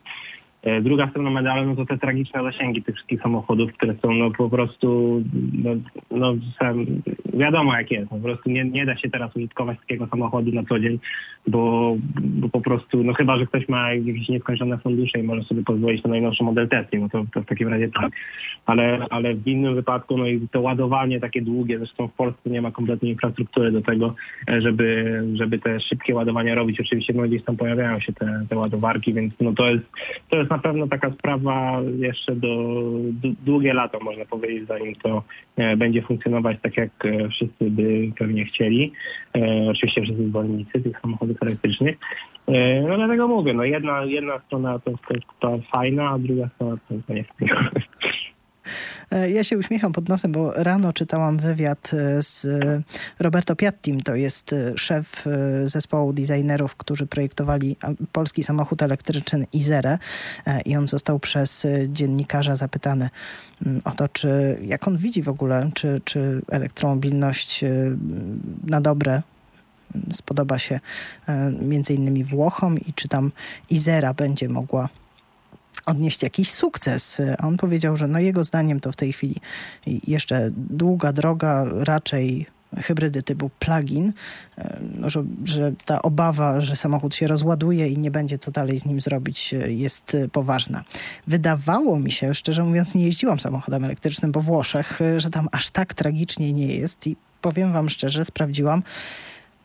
E, 0.67 0.81
druga 0.81 1.09
strona 1.11 1.31
medalu 1.31 1.67
no 1.67 1.77
to 1.77 1.87
te 1.87 1.99
tragiczne 1.99 2.43
zasięgi 2.43 2.83
tych 2.83 2.95
wszystkich 2.95 3.23
samochodów, 3.23 3.73
które 3.73 3.95
są 4.03 4.15
no 4.15 4.31
po 4.31 4.51
prostu, 4.51 5.23
no, 5.53 5.71
no 6.11 6.35
sam, 6.59 6.87
wiadomo 7.35 7.77
jak 7.77 7.91
jest, 7.91 8.11
po 8.11 8.17
prostu 8.17 8.51
nie, 8.51 8.65
nie 8.65 8.87
da 8.87 8.97
się 8.97 9.11
teraz 9.11 9.37
użytkować 9.37 9.79
takiego 9.79 10.07
samochodu 10.07 10.53
na 10.53 10.65
co 10.65 10.79
dzień, 10.79 10.99
bo, 11.47 11.97
bo 12.21 12.49
po 12.49 12.61
prostu, 12.61 13.05
no 13.05 13.15
chyba, 13.15 13.37
że 13.37 13.47
ktoś 13.47 13.69
ma 13.69 13.93
jakieś 13.93 14.29
nieskończone 14.29 14.79
fundusze 14.79 15.19
i 15.19 15.23
może 15.23 15.43
sobie 15.43 15.63
pozwolić 15.63 16.05
na 16.05 16.11
najnowszy 16.11 16.45
model 16.45 16.69
Tesla, 16.69 16.99
no 17.01 17.09
to, 17.09 17.25
to 17.35 17.43
w 17.43 17.47
takim 17.47 17.69
razie 17.69 17.89
tak. 17.89 18.13
Ale, 18.67 19.07
ale 19.11 19.35
w 19.35 19.47
innym 19.47 19.75
wypadku, 19.75 20.19
no 20.19 20.27
i 20.27 20.49
to 20.49 20.61
ładowanie 20.61 21.21
takie 21.21 21.43
długie, 21.43 21.79
zresztą 21.79 22.09
w 22.09 22.13
Polsce 22.13 22.51
nie 22.51 22.63
ma 22.63 22.71
kompletnej 22.71 23.11
infrastruktury 23.11 23.73
do 23.73 23.83
tego, 23.83 24.15
e, 24.49 24.61
żeby, 24.61 25.23
żeby 25.35 25.59
te 25.59 25.81
szybkie 25.81 26.15
ładowania 26.15 26.55
robić. 26.55 26.81
Oczywiście 26.81 27.13
no 27.13 27.23
gdzieś 27.23 27.45
tam 27.45 27.57
pojawiają 27.57 28.01
się 28.01 28.13
te, 28.13 28.47
te 28.49 28.57
ładowarki, 28.57 29.15
więc 29.15 29.35
no 29.41 29.53
to 29.53 29.71
jest, 29.71 29.85
to 30.31 30.39
jest 30.39 30.51
na 30.57 30.63
pewno 30.63 30.89
taka 30.89 31.11
sprawa 31.11 31.81
jeszcze 31.99 32.37
do, 32.37 32.83
do 33.13 33.29
długie 33.45 33.75
lata, 33.75 33.99
można 34.03 34.25
powiedzieć, 34.25 34.69
zanim 34.69 34.95
to 34.95 35.23
e, 35.57 35.77
będzie 35.77 36.03
funkcjonować 36.03 36.57
tak, 36.63 36.77
jak 36.77 36.91
e, 37.05 37.29
wszyscy 37.29 37.71
by 37.71 38.11
pewnie 38.19 38.45
chcieli. 38.45 38.93
E, 39.37 39.67
oczywiście 39.71 40.03
wszyscy 40.03 40.29
zwolennicy 40.29 40.81
tych 40.81 41.01
samochodów 41.01 41.43
elektrycznych. 41.43 41.97
No 42.89 42.97
dlatego 42.97 43.29
mówię, 43.29 43.55
no 43.55 43.65
jedna, 43.65 44.05
jedna 44.05 44.39
strona 44.39 44.79
to 44.79 44.91
jest 44.91 45.25
to 45.41 45.59
fajna, 45.73 46.11
a 46.11 46.19
druga 46.19 46.49
strona 46.55 46.77
to, 46.89 46.95
to 47.07 47.15
nie 47.15 47.25
fajna. 47.25 47.71
E, 47.71 48.36
ja 49.11 49.45
się 49.45 49.59
uśmiecham 49.59 49.93
pod 49.93 50.09
nosem, 50.09 50.33
bo 50.33 50.53
rano 50.53 50.93
czytałam 50.93 51.39
wywiad 51.39 51.91
e, 51.95 52.23
z 52.23 52.47
Roberto 53.19 53.57
Piattim, 53.57 54.01
to 54.01 54.15
jest 54.15 54.53
e, 54.53 54.79
szef 54.79 55.25
zespołu 55.65 56.13
designerów, 56.13 56.77
którzy 56.77 57.07
projektowali 57.07 57.77
polski 58.13 58.43
samochód 58.43 58.83
elektryczny 58.83 59.47
Izere 59.53 59.99
i 60.65 60.77
on 60.77 60.89
został 60.89 61.19
przez 61.19 61.67
dziennikarza 61.89 62.57
zapytany 62.57 63.11
mm, 63.67 63.81
o 63.85 63.91
to, 63.91 64.09
czy 64.09 64.59
jak 64.63 64.89
on 64.89 64.97
widzi 64.97 65.23
w 65.23 65.29
ogóle, 65.29 65.71
czy, 65.75 66.01
czy 66.05 66.43
elektromobilność 66.51 67.65
na 68.65 68.81
dobre 68.81 69.23
spodoba 70.13 70.59
się 70.59 70.81
między 71.63 71.95
innymi 71.95 72.25
Włochom 72.25 72.79
i 72.79 72.93
czy 72.95 73.09
tam 73.09 73.33
Izera 73.71 74.15
będzie 74.15 74.49
mogła 74.49 74.89
odnieść 75.87 76.23
jakiś 76.23 76.51
sukces. 76.51 77.21
A 77.39 77.47
on 77.47 77.57
powiedział, 77.57 77.97
że 77.97 78.09
no 78.09 78.19
jego 78.19 78.45
zdaniem 78.45 78.81
to 78.81 78.93
w 78.93 78.97
tej 78.97 79.13
chwili 79.13 79.37
jeszcze 79.87 80.51
długa 80.53 81.13
droga, 81.13 81.65
raczej 81.71 82.47
hybrydy 82.83 83.23
typu 83.23 83.51
plug-in, 83.59 84.13
e, 84.59 84.79
że, 85.07 85.25
że, 85.45 85.73
ta 85.85 86.03
obawa, 86.03 86.61
że 86.61 86.77
samochód 86.77 87.15
się 87.15 87.27
rozładuje 87.27 87.89
i 87.89 87.99
nie 87.99 88.11
będzie 88.11 88.39
co 88.39 88.51
dalej 88.51 88.79
z 88.79 88.87
nim 88.87 89.01
zrobić, 89.01 89.55
e, 89.55 89.73
jest 89.73 90.15
e, 90.15 90.29
poważna. 90.29 90.85
Wydawało 91.27 91.99
mi 91.99 92.13
się, 92.13 92.35
szczerze 92.35 92.65
mówiąc, 92.65 92.95
nie 92.95 93.05
jeździłam 93.05 93.41
samochodem 93.41 93.85
elektrycznym 93.85 94.33
po 94.33 94.41
Włoszech, 94.41 94.99
że 95.17 95.31
tam 95.31 95.49
aż 95.53 95.71
tak 95.71 95.95
tragicznie 95.95 96.53
nie 96.53 96.77
jest 96.77 97.07
i 97.07 97.17
powiem 97.41 97.73
wam 97.73 97.89
szczerze, 97.89 98.25
sprawdziłam 98.25 98.83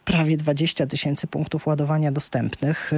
prawie 0.05 0.37
20 0.37 0.87
tysięcy 0.87 1.27
punktów 1.27 1.67
ładowania 1.67 2.11
dostępnych 2.11 2.91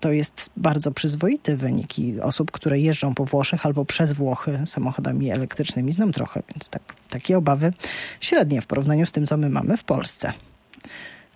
to 0.00 0.12
jest 0.12 0.50
bardzo 0.56 0.92
przyzwoity 0.92 1.56
wynik 1.56 1.98
i 1.98 2.20
osób, 2.20 2.50
które 2.50 2.78
jeżdżą 2.78 3.14
po 3.14 3.24
Włoszech 3.24 3.66
albo 3.66 3.84
przez 3.84 4.12
Włochy 4.12 4.60
samochodami 4.64 5.30
elektrycznymi 5.30 5.92
znam 5.92 6.12
trochę, 6.12 6.42
więc 6.54 6.68
tak, 6.68 6.82
takie 7.10 7.38
obawy 7.38 7.72
średnie 8.20 8.60
w 8.60 8.66
porównaniu 8.66 9.06
z 9.06 9.12
tym, 9.12 9.26
co 9.26 9.36
my 9.36 9.50
mamy 9.50 9.76
w 9.76 9.84
Polsce. 9.84 10.32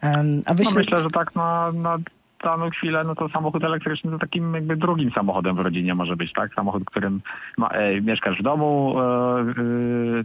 Um, 0.02 0.42
a 0.46 0.54
no 0.54 0.70
myślę, 0.74 1.02
że 1.02 1.10
tak 1.10 1.34
na, 1.34 1.72
na 1.72 1.98
daną 2.42 2.70
chwilę, 2.70 3.04
no 3.04 3.14
to 3.14 3.28
samochód 3.28 3.64
elektryczny 3.64 4.10
to 4.10 4.18
takim 4.18 4.54
jakby 4.54 4.76
drugim 4.76 5.10
samochodem 5.10 5.56
w 5.56 5.58
rodzinie 5.58 5.94
może 5.94 6.16
być, 6.16 6.32
tak? 6.32 6.54
Samochód, 6.54 6.84
którym 6.84 7.20
ma, 7.58 7.68
e, 7.68 8.00
mieszkasz 8.00 8.38
w 8.38 8.42
domu 8.42 8.94
e, 9.00 9.02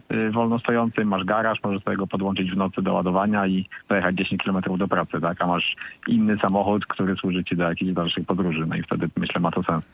e, 0.10 0.32
wolno 0.32 0.60
stojącym, 0.60 1.08
masz 1.08 1.24
garaż, 1.24 1.64
możesz 1.64 1.84
sobie 1.84 1.98
go 1.98 2.08
podłączyć 2.08 2.52
w 2.52 2.58
nocy 2.58 2.82
do 2.82 2.94
ładowania 2.94 3.48
i 3.48 3.70
dojechać 3.90 4.16
10 4.16 4.44
km 4.44 4.78
do 4.78 4.88
pracy, 4.88 5.22
tak? 5.22 5.42
A 5.42 5.48
masz 5.48 5.76
inny 6.08 6.38
samochód, 6.38 6.86
który 6.86 7.16
służy 7.16 7.44
ci 7.44 7.56
do 7.56 7.64
jakichś 7.64 7.92
dalszych 7.92 8.26
podróży, 8.26 8.66
no 8.68 8.76
i 8.76 8.84
wtedy 8.84 9.10
myślę 9.18 9.42
ma 9.42 9.52
to 9.52 9.64
sens. 9.64 9.86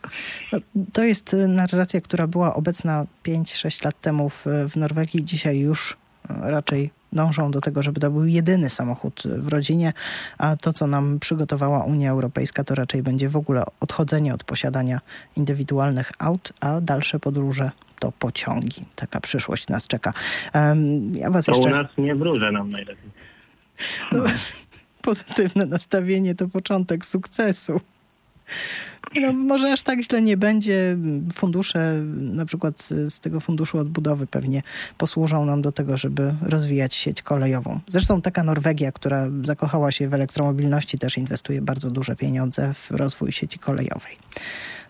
No, 0.52 0.58
to 0.92 1.02
jest 1.02 1.36
narracja, 1.48 2.00
która 2.00 2.26
była 2.26 2.54
obecna 2.54 3.04
5-6 3.24 3.84
lat 3.84 4.00
temu 4.00 4.28
w, 4.28 4.46
w 4.68 4.76
Norwegii, 4.76 5.24
dzisiaj 5.24 5.58
już 5.58 5.96
raczej 6.28 6.95
dążą 7.12 7.50
do 7.50 7.60
tego, 7.60 7.82
żeby 7.82 8.00
to 8.00 8.10
był 8.10 8.24
jedyny 8.24 8.68
samochód 8.68 9.22
w 9.26 9.48
rodzinie, 9.48 9.92
a 10.38 10.56
to, 10.56 10.72
co 10.72 10.86
nam 10.86 11.18
przygotowała 11.18 11.84
Unia 11.84 12.10
Europejska, 12.10 12.64
to 12.64 12.74
raczej 12.74 13.02
będzie 13.02 13.28
w 13.28 13.36
ogóle 13.36 13.64
odchodzenie 13.80 14.34
od 14.34 14.44
posiadania 14.44 15.00
indywidualnych 15.36 16.12
aut, 16.18 16.52
a 16.60 16.80
dalsze 16.80 17.18
podróże 17.18 17.70
to 17.98 18.12
pociągi. 18.12 18.84
Taka 18.96 19.20
przyszłość 19.20 19.68
nas 19.68 19.86
czeka. 19.86 20.12
Ja 21.12 21.30
was 21.30 21.46
to 21.46 21.52
jeszcze... 21.52 21.68
u 21.68 21.72
nas 21.72 21.86
nie 21.98 22.14
wróżę 22.14 22.52
nam 22.52 22.70
najlepiej. 22.70 23.10
No, 24.12 24.22
pozytywne 25.02 25.66
nastawienie 25.66 26.34
to 26.34 26.48
początek 26.48 27.06
sukcesu. 27.06 27.80
No, 29.20 29.32
może 29.32 29.72
aż 29.72 29.82
tak 29.82 30.02
źle 30.02 30.22
nie 30.22 30.36
będzie. 30.36 30.96
Fundusze, 31.34 32.00
na 32.16 32.46
przykład 32.46 32.80
z, 32.80 33.14
z, 33.14 33.20
tego 33.20 33.40
funduszu 33.40 33.78
odbudowy 33.78 34.26
pewnie 34.26 34.62
posłużą 34.98 35.44
nam 35.44 35.62
do 35.62 35.72
tego, 35.72 35.96
żeby 35.96 36.34
rozwijać 36.42 36.94
sieć 36.94 37.22
kolejową. 37.22 37.80
Zresztą 37.88 38.22
taka 38.22 38.42
Norwegia, 38.42 38.92
która 38.92 39.26
zakochała 39.44 39.92
się 39.92 40.08
w 40.08 40.14
elektromobilności, 40.14 40.98
też 40.98 41.18
inwestuje 41.18 41.62
bardzo 41.62 41.90
duże 41.90 42.16
pieniądze 42.16 42.74
w 42.74 42.90
rozwój 42.90 43.32
sieci 43.32 43.58
kolejowej. 43.58 44.16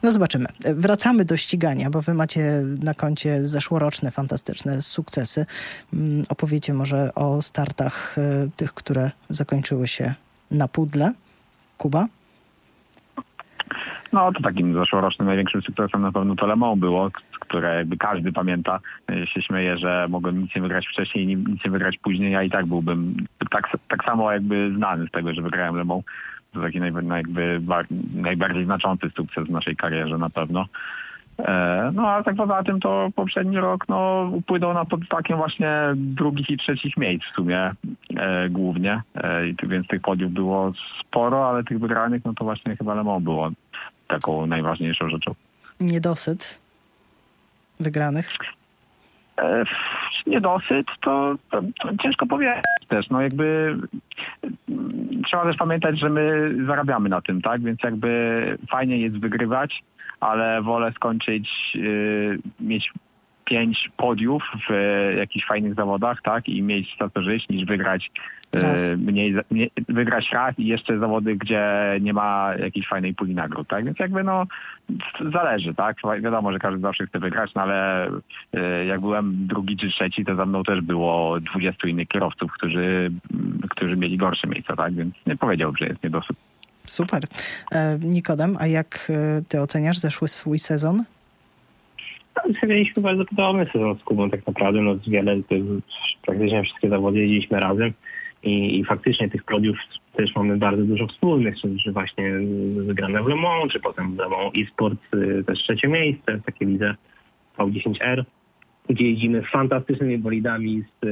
No 0.03 0.13
zobaczymy. 0.13 0.47
Wracamy 0.75 1.25
do 1.25 1.37
ścigania, 1.37 1.91
bo 1.91 2.03
wy 2.03 2.15
macie 2.15 2.63
na 2.79 2.95
koncie 2.95 3.49
zeszłoroczne 3.49 4.11
fantastyczne 4.11 4.83
sukcesy. 4.83 5.47
Mm, 5.93 6.25
opowiecie 6.29 6.75
może 6.75 7.15
o 7.15 7.43
startach 7.43 8.17
e, 8.19 8.49
tych, 8.57 8.75
które 8.75 9.11
zakończyły 9.31 9.89
się 9.89 10.15
na 10.51 10.69
pudle. 10.69 11.13
Kuba? 11.79 12.07
No 14.13 14.33
to 14.33 14.43
takim 14.43 14.75
zeszłorocznym 14.75 15.29
największym 15.29 15.63
sukcesem 15.63 16.03
na 16.03 16.13
pewno 16.13 16.35
to 16.35 16.47
Le 16.47 16.57
Mans 16.57 16.79
było, 16.79 17.11
które 17.41 17.77
jakby 17.77 17.97
każdy 17.97 18.33
pamięta. 18.33 18.81
Ja 19.09 19.27
się 19.27 19.43
śmieję, 19.43 19.77
że 19.77 20.07
mogłem 20.11 20.43
nic 20.43 20.55
nie 20.57 20.63
wygrać 20.63 20.87
wcześniej 20.87 21.27
nic 21.27 21.65
nie 21.65 21.71
wygrać 21.71 21.99
później, 21.99 22.37
a 22.37 22.43
i 22.43 22.51
tak 22.51 22.67
byłbym 22.67 23.27
tak, 23.51 23.77
tak 23.89 24.05
samo 24.05 24.33
jakby 24.33 24.75
znany 24.77 25.07
z 25.07 25.11
tego, 25.11 25.35
że 25.35 25.43
wygrałem 25.43 25.77
Le 25.77 25.85
Mans. 25.85 26.05
To 26.53 26.61
taki 26.63 26.79
jakby 27.09 27.61
najbardziej 28.15 28.65
znaczący 28.65 29.11
sukces 29.11 29.47
w 29.47 29.51
naszej 29.51 29.77
karierze 29.77 30.19
na 30.19 30.31
pewno. 30.31 30.67
E, 31.39 31.91
no 31.95 32.09
a 32.09 32.23
tak 32.23 32.37
poza 32.37 32.63
tym 32.63 32.81
to 32.81 33.09
poprzedni 33.15 33.57
rok 33.57 33.89
no, 33.89 34.31
upłynął 34.33 34.75
na 34.75 34.85
pod 34.85 35.09
takim 35.09 35.37
właśnie 35.37 35.71
drugich 35.95 36.51
i 36.51 36.57
trzecich 36.57 36.97
miejsc 36.97 37.25
w 37.25 37.35
sumie 37.35 37.71
e, 38.17 38.49
głównie. 38.51 39.03
E, 39.15 39.43
więc 39.63 39.87
tych 39.87 40.01
podiów 40.01 40.33
było 40.33 40.73
sporo, 41.01 41.49
ale 41.49 41.65
tych 41.65 41.79
wygranych 41.79 42.25
no 42.25 42.35
to 42.35 42.45
właśnie 42.45 42.77
chyba 42.77 42.95
Le 42.95 43.05
Mans 43.05 43.25
było 43.25 43.51
taką 44.09 44.47
najważniejszą 44.47 45.09
rzeczą. 45.09 45.35
Niedosyt 45.81 46.59
wygranych? 47.81 48.37
E, 49.41 49.65
niedosyt 50.27 50.87
to, 51.01 51.35
to, 51.51 51.63
to, 51.81 51.97
ciężko 52.03 52.27
powiedzieć 52.27 52.65
też. 52.89 53.11
No 53.11 53.21
jakby 53.21 53.77
mm, 54.69 55.23
trzeba 55.27 55.45
też 55.45 55.57
pamiętać, 55.57 55.99
że 55.99 56.09
my 56.09 56.55
zarabiamy 56.67 57.09
na 57.09 57.21
tym, 57.21 57.43
tak? 57.43 57.63
Więc 57.63 57.83
jakby 57.83 58.59
fajnie 58.71 58.99
jest 58.99 59.19
wygrywać, 59.19 59.83
ale 60.21 60.63
wolę 60.63 60.93
skończyć, 60.93 61.51
yy, 61.75 62.39
mieć 62.61 62.93
pięć 63.45 63.91
podiów 63.97 64.43
w 64.69 64.73
jakichś 65.17 65.47
fajnych 65.47 65.75
zawodach, 65.75 66.23
tak? 66.23 66.49
I 66.49 66.63
mieć 66.63 66.97
żyć, 67.17 67.49
niż 67.49 67.65
wygrać 67.65 68.11
mniej, 68.99 69.35
mniej, 69.51 69.71
wygrać 69.89 70.31
raz 70.33 70.59
i 70.59 70.67
jeszcze 70.67 70.99
zawody, 70.99 71.37
gdzie 71.37 71.73
nie 72.01 72.13
ma 72.13 72.55
jakiejś 72.59 72.89
fajnej 72.89 73.15
puli 73.15 73.35
nagród, 73.35 73.69
tak? 73.69 73.85
Więc 73.85 73.99
jakby 73.99 74.25
no 74.25 74.47
zależy, 75.33 75.75
tak? 75.75 75.97
Wiadomo, 76.23 76.53
że 76.53 76.59
każdy 76.59 76.81
zawsze 76.81 77.07
chce 77.07 77.19
wygrać, 77.19 77.55
no 77.55 77.63
ale 77.63 78.09
e, 78.53 78.87
jak 78.87 79.01
byłem 79.01 79.47
drugi 79.47 79.77
czy 79.77 79.89
trzeci, 79.89 80.25
to 80.25 80.37
za 80.37 80.47
mną 80.47 80.63
też 80.63 80.81
było 80.81 81.41
20 81.41 81.89
innych 81.89 82.09
kierowców, 82.09 82.53
którzy, 82.53 83.11
którzy 83.71 83.97
mieli 83.97 84.17
gorsze 84.17 84.47
miejsca, 84.47 84.77
tak? 84.77 84.95
Więc 84.95 85.15
nie 85.27 85.37
powiedziałbym, 85.37 85.77
że 85.77 85.87
jest 85.87 86.03
niedosyt. 86.03 86.37
Super. 86.85 87.23
E, 87.73 87.99
Nikodem, 88.03 88.57
a 88.61 88.67
jak 88.67 89.13
ty 89.49 89.61
oceniasz 89.61 89.99
zeszły 89.99 90.29
swój 90.29 90.59
sezon? 90.59 91.05
Mieliśmy 92.63 93.03
bardzo 93.03 93.25
podobny 93.25 93.67
sezon 93.73 93.99
z 93.99 94.03
Kubą 94.03 94.31
tak 94.31 94.47
naprawdę. 94.47 94.81
No, 94.81 94.97
wiele, 95.07 95.37
praktycznie 96.27 96.63
wszystkie 96.63 96.89
zawody 96.89 97.19
jeździliśmy 97.19 97.61
razem. 97.61 97.93
I, 98.47 98.79
I, 98.79 98.85
faktycznie 98.85 99.31
tych 99.31 99.45
podiów 99.45 99.77
też 100.17 100.35
mamy 100.37 100.57
bardzo 100.57 100.83
dużo 100.83 101.07
wspólnych, 101.07 101.55
czy, 101.85 101.93
właśnie 101.93 102.33
wygrane 102.77 103.23
w 103.23 103.27
Le 103.27 103.37
Mans, 103.37 103.73
czy 103.73 103.81
potem 103.81 104.15
w 104.15 104.19
Le 104.19 104.29
Mans 104.29 104.55
y, 105.15 105.45
też 105.47 105.59
trzecie 105.59 105.89
miejsce, 105.89 106.41
takie 106.47 106.67
widzę 106.67 106.95
V10R 107.59 108.25
gdzie 108.89 109.11
jeździmy 109.11 109.43
fantastycznymi 109.43 110.19
bolidami, 110.19 110.83
z 110.83 111.07
e, 111.07 111.11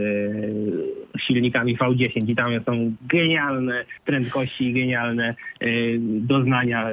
silnikami 1.18 1.77
V10 1.77 2.31
i 2.31 2.37
tam 2.37 2.53
są 2.61 2.92
genialne 3.03 3.85
prędkości, 4.05 4.73
genialne 4.73 5.35
e, 5.61 5.66
doznania 5.99 6.88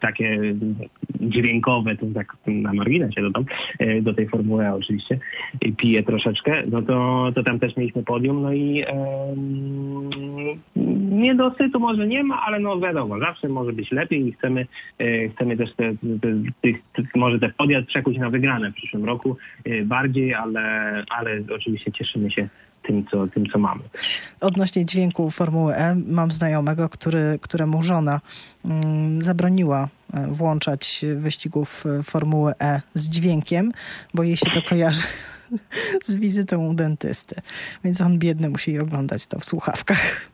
takie 0.00 0.54
dźwiękowe, 1.20 1.96
to 1.96 2.06
tak 2.14 2.36
na 2.46 2.72
marginesie 2.72 3.22
dodam, 3.22 3.44
e, 3.78 4.02
do 4.02 4.14
tej 4.14 4.28
formuły 4.28 4.68
oczywiście, 4.68 5.18
piję 5.76 6.02
troszeczkę, 6.02 6.62
no 6.70 6.82
to, 6.82 7.28
to 7.34 7.42
tam 7.42 7.58
też 7.58 7.76
mieliśmy 7.76 8.02
podium, 8.02 8.42
no 8.42 8.52
i 8.52 8.84
e, 8.86 9.34
niedosytu 11.10 11.80
może 11.80 12.06
nie 12.06 12.24
ma, 12.24 12.42
ale 12.42 12.60
no 12.60 12.80
wiadomo, 12.80 13.18
zawsze 13.18 13.48
może 13.48 13.72
być 13.72 13.92
lepiej 13.92 14.26
i 14.26 14.32
chcemy, 14.32 14.66
e, 14.98 15.28
chcemy 15.28 15.56
też 15.56 15.74
te, 15.74 15.94
te, 16.62 16.68
te, 17.02 17.18
może 17.18 17.38
te 17.38 17.48
podia 17.48 17.82
przekuć 17.82 18.18
na 18.18 18.30
wygrane 18.30 18.70
w 18.70 18.74
przyszłym 18.74 19.04
roku 19.04 19.36
e, 19.64 19.82
bardziej, 19.82 20.34
ale, 20.34 20.62
ale 21.10 21.42
oczywiście 21.54 21.92
cieszymy 21.92 22.30
się 22.30 22.48
tym 22.82 23.06
co, 23.10 23.26
tym, 23.26 23.46
co 23.46 23.58
mamy. 23.58 23.82
Odnośnie 24.40 24.84
dźwięku 24.84 25.30
Formuły 25.30 25.74
E, 25.74 25.94
mam 26.06 26.32
znajomego, 26.32 26.88
który, 26.88 27.38
któremu 27.42 27.82
żona 27.82 28.20
mm, 28.64 29.22
zabroniła 29.22 29.88
e, 30.14 30.26
włączać 30.26 31.04
wyścigów 31.16 31.84
e, 31.86 32.02
Formuły 32.02 32.52
E 32.60 32.80
z 32.94 33.08
dźwiękiem, 33.08 33.72
bo 34.14 34.22
jej 34.22 34.36
się 34.36 34.50
to 34.50 34.62
kojarzy 34.62 35.06
z 36.04 36.14
wizytą 36.14 36.66
u 36.66 36.74
dentysty. 36.74 37.34
Więc 37.84 38.00
on 38.00 38.18
biedny 38.18 38.50
musi 38.50 38.78
oglądać 38.78 39.26
to 39.26 39.38
w 39.38 39.44
słuchawkach. 39.44 40.32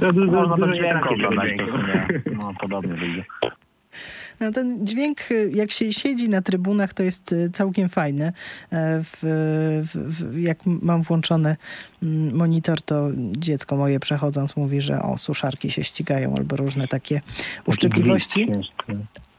To, 0.00 0.12
to, 0.12 0.12
to, 0.12 0.20
Można 0.20 0.66
to 0.66 0.72
dźwięk 0.72 1.06
oglądać, 1.06 1.56
to 1.56 2.30
no, 2.30 2.52
podobnie 2.60 2.94
wyjdzie. 2.94 3.24
No, 4.40 4.52
ten 4.52 4.86
dźwięk, 4.86 5.18
jak 5.54 5.72
się 5.72 5.92
siedzi 5.92 6.28
na 6.28 6.42
trybunach, 6.42 6.94
to 6.94 7.02
jest 7.02 7.32
y, 7.32 7.50
całkiem 7.52 7.88
fajny. 7.88 8.24
E, 8.24 8.32
w, 9.02 9.18
w, 9.82 10.38
jak 10.38 10.58
mam 10.66 11.02
włączony 11.02 11.56
mm, 12.02 12.36
monitor, 12.36 12.82
to 12.82 13.08
dziecko 13.32 13.76
moje 13.76 14.00
przechodząc 14.00 14.56
mówi, 14.56 14.80
że 14.80 15.02
o, 15.02 15.18
suszarki 15.18 15.70
się 15.70 15.84
ścigają 15.84 16.36
albo 16.36 16.56
różne 16.56 16.88
takie 16.88 17.20
uszczypliwości. 17.66 18.48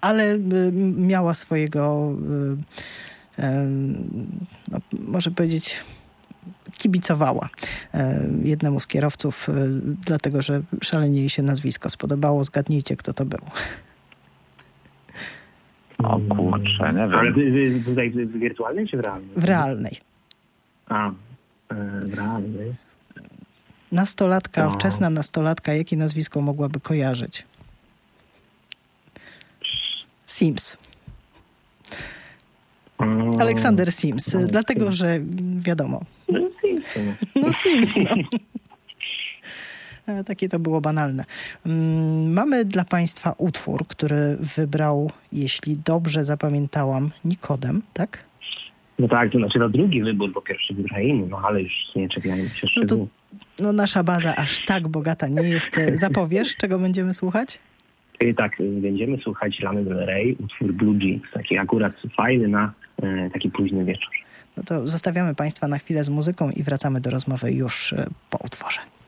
Ale 0.01 0.33
y, 0.33 0.71
miała 0.97 1.33
swojego, 1.33 2.13
y, 3.37 3.43
no, 4.67 4.77
może 4.91 5.31
powiedzieć, 5.31 5.79
kibicowała 6.77 7.49
e, 7.93 8.25
jednemu 8.43 8.79
z 8.79 8.87
kierowców, 8.87 9.49
dlatego 10.05 10.41
że 10.41 10.61
szalenie 10.81 11.19
jej 11.19 11.29
się 11.29 11.43
nazwisko 11.43 11.89
spodobało. 11.89 12.43
Zgadnijcie, 12.43 12.95
kto 12.95 13.13
to 13.13 13.25
był. 13.25 13.39
O 16.03 16.19
kurczę, 16.35 16.93
nie 16.93 16.99
wiem. 16.99 17.13
Ale 17.13 17.33
tutaj 17.85 18.09
w 18.09 18.39
wirtualnej 18.39 18.87
czy 18.87 18.97
w 18.97 18.99
realnej? 18.99 19.29
W 19.35 19.43
realnej. 19.43 19.97
A, 20.89 21.09
e, 21.09 21.13
w 22.05 22.13
realnej. 22.13 22.73
Nastolatka, 23.91 24.63
no. 24.65 24.71
wczesna 24.71 25.09
nastolatka, 25.09 25.73
jakie 25.73 25.97
nazwisko 25.97 26.41
mogłaby 26.41 26.79
kojarzyć? 26.79 27.45
Sims. 30.25 30.77
Aleksander 33.39 33.93
Sims, 33.93 34.35
dlatego 34.47 34.91
że 34.91 35.19
wiadomo. 35.59 36.01
No 37.35 37.53
Sims. 37.53 37.95
No 37.95 38.03
no. 38.05 38.15
E, 38.15 38.23
takie 40.25 40.49
to 40.49 40.59
było 40.59 40.81
banalne. 40.81 41.25
Mm, 41.65 42.33
mamy 42.33 42.65
dla 42.65 42.85
Państwa 42.85 43.35
utwór, 43.37 43.87
który 43.87 44.37
wybrał, 44.39 45.11
jeśli 45.31 45.77
dobrze 45.85 46.25
zapamiętałam, 46.25 47.11
Nikodem, 47.25 47.81
tak? 47.93 48.29
No 48.99 49.07
tak, 49.07 49.31
to 49.31 49.37
znaczy 49.37 49.59
no 49.59 49.69
drugi 49.69 50.03
wybór, 50.03 50.31
bo 50.31 50.41
pierwszy 50.41 50.73
wybrał 50.73 51.01
inny, 51.01 51.27
no 51.27 51.41
ale 51.43 51.61
już 51.61 51.73
nie 51.95 52.09
czekajmy 52.09 52.49
się 52.49 52.67
no, 52.77 52.85
to, 52.85 53.07
no 53.59 53.73
nasza 53.73 54.03
baza 54.03 54.35
aż 54.35 54.65
tak 54.65 54.87
bogata 54.87 55.27
nie 55.27 55.41
jest. 55.41 55.77
E, 55.77 55.97
zapowiesz, 56.07 56.55
czego 56.55 56.79
będziemy 56.79 57.13
słuchać? 57.13 57.59
E, 58.19 58.33
tak, 58.33 58.57
będziemy 58.81 59.17
słuchać 59.17 59.59
Lany 59.59 59.83
Del 59.83 60.05
Rey, 60.05 60.37
utwór 60.39 60.73
Blue 60.73 60.95
Jeans, 61.01 61.23
taki 61.33 61.57
akurat 61.57 61.93
fajny 62.17 62.47
na 62.47 62.73
e, 63.01 63.29
taki 63.29 63.49
późny 63.49 63.85
wieczór. 63.85 64.13
No 64.57 64.63
to 64.63 64.87
zostawiamy 64.87 65.35
Państwa 65.35 65.67
na 65.67 65.77
chwilę 65.77 66.03
z 66.03 66.09
muzyką 66.09 66.49
i 66.49 66.63
wracamy 66.63 67.01
do 67.01 67.09
rozmowy 67.09 67.51
już 67.51 67.95
po 68.29 68.37
utworze. 68.37 68.79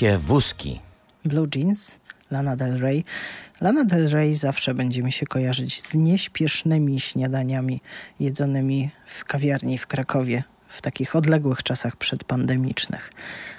Szybkie 0.00 0.18
wózki. 0.18 0.80
Blue 1.24 1.46
Jeans, 1.54 1.98
Lana 2.30 2.56
Del 2.56 2.78
Rey. 2.78 3.04
Lana 3.60 3.84
Del 3.84 4.08
Rey 4.08 4.34
zawsze 4.34 4.74
będzie 4.74 5.02
mi 5.02 5.12
się 5.12 5.26
kojarzyć 5.26 5.82
z 5.82 5.94
nieśpiesznymi 5.94 7.00
śniadaniami 7.00 7.80
jedzonymi 8.20 8.90
w 9.06 9.24
kawiarni 9.24 9.78
w 9.78 9.86
Krakowie 9.86 10.42
w 10.68 10.82
takich 10.82 11.16
odległych 11.16 11.62
czasach 11.62 11.96
przedpandemicznych. 11.96 13.12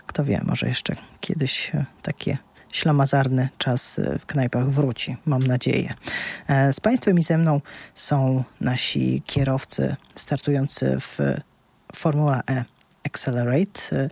Kto 0.08 0.24
wie, 0.24 0.42
może 0.44 0.68
jeszcze 0.68 0.96
kiedyś 1.20 1.76
e, 1.76 1.86
takie 2.02 2.38
ślamazarny 2.74 3.50
czas 3.58 4.00
e, 4.00 4.20
w 4.20 4.26
knajpach 4.26 4.70
wróci, 4.70 5.18
mam 5.26 5.42
nadzieję. 5.42 5.94
E, 6.48 6.74
Z 6.74 6.80
Państwem 6.80 7.20
i 7.20 7.24
ze 7.24 7.38
mną 7.38 7.62
są 7.96 8.44
nasi 8.62 9.24
kierowcy 9.26 9.96
startujący 10.16 10.98
w 11.00 11.20
Formula 11.96 12.42
E 12.50 12.66
Accelerate. 13.04 14.10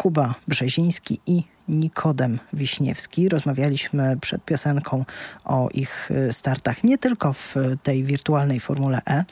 Kuba 0.00 0.34
Brzeziński 0.48 1.20
i 1.26 1.42
Nikodem 1.68 2.38
Wiśniewski. 2.52 3.28
Rozmawialiśmy 3.28 4.16
przed 4.20 4.44
piosenką 4.44 5.04
o 5.44 5.68
ich 5.74 6.10
y, 6.10 6.32
startach 6.32 6.84
nie 6.84 6.98
tylko 6.98 7.32
w 7.32 7.54
tej 7.82 8.04
wirtualnej 8.04 8.60
Formule 8.60 9.02
E 9.06 9.24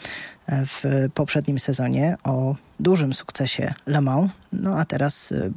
e, 0.47 0.67
w 0.67 0.85
poprzednim 1.15 1.59
sezonie, 1.59 2.17
o 2.25 2.57
dużym 2.81 3.15
sukcesie 3.15 3.75
Le 3.87 4.01
Mans. 4.01 4.31
No 4.53 4.79
a 4.79 4.85
teraz 4.85 5.33
y, 5.33 5.53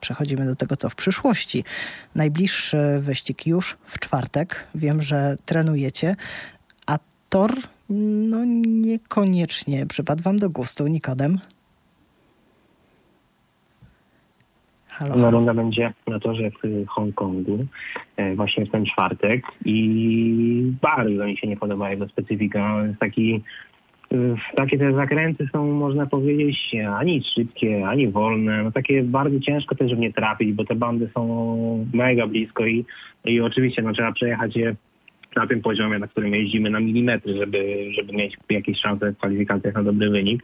przechodzimy 0.00 0.46
do 0.46 0.56
tego, 0.56 0.76
co 0.76 0.90
w 0.90 0.94
przyszłości. 0.94 1.64
Najbliższy 2.14 2.98
wyścig 3.00 3.46
już 3.46 3.76
w 3.86 3.98
czwartek. 3.98 4.66
Wiem, 4.74 5.02
że 5.02 5.36
trenujecie, 5.44 6.16
a 6.86 6.98
tor 7.28 7.56
no 7.90 8.44
niekoniecznie 8.66 9.86
przypadł 9.86 10.22
wam 10.22 10.38
do 10.38 10.50
gustu. 10.50 10.86
Nikodem? 10.86 11.40
Halo, 14.98 15.14
halo. 15.14 15.30
runda 15.30 15.54
będzie 15.54 15.92
na 16.06 16.18
torze 16.18 16.50
w 16.50 16.86
Hongkongu 16.88 17.66
e, 18.16 18.34
właśnie 18.34 18.66
w 18.66 18.70
ten 18.70 18.84
czwartek 18.84 19.44
i 19.64 20.72
bardzo 20.82 21.24
mi 21.24 21.36
się 21.36 21.46
nie 21.48 21.56
podoba 21.56 21.90
jego 21.90 22.08
specyfika. 22.08 22.84
Jest 22.86 22.98
taki, 22.98 23.42
e, 24.12 24.16
takie 24.56 24.78
te 24.78 24.92
zakręty 24.92 25.48
są, 25.52 25.72
można 25.72 26.06
powiedzieć, 26.06 26.72
ani 26.98 27.22
szybkie, 27.34 27.88
ani 27.88 28.08
wolne. 28.08 28.62
No 28.62 28.72
takie 28.72 29.02
bardzo 29.02 29.40
ciężko 29.40 29.74
też 29.74 29.94
w 29.94 29.98
nie 29.98 30.12
trafić, 30.12 30.52
bo 30.52 30.64
te 30.64 30.74
bandy 30.74 31.08
są 31.14 31.86
mega 31.94 32.26
blisko 32.26 32.66
i, 32.66 32.84
i 33.24 33.40
oczywiście 33.40 33.82
no, 33.82 33.92
trzeba 33.92 34.12
przejechać 34.12 34.56
je 34.56 34.74
na 35.36 35.46
tym 35.46 35.62
poziomie, 35.62 35.98
na 35.98 36.06
którym 36.06 36.34
jeździmy 36.34 36.70
na 36.70 36.80
milimetry, 36.80 37.36
żeby, 37.36 37.90
żeby 37.92 38.12
mieć 38.12 38.36
jakieś 38.50 38.78
szanse 38.78 39.12
w 39.12 39.16
kwalifikacjach 39.16 39.74
na 39.74 39.82
dobry 39.82 40.10
wynik. 40.10 40.42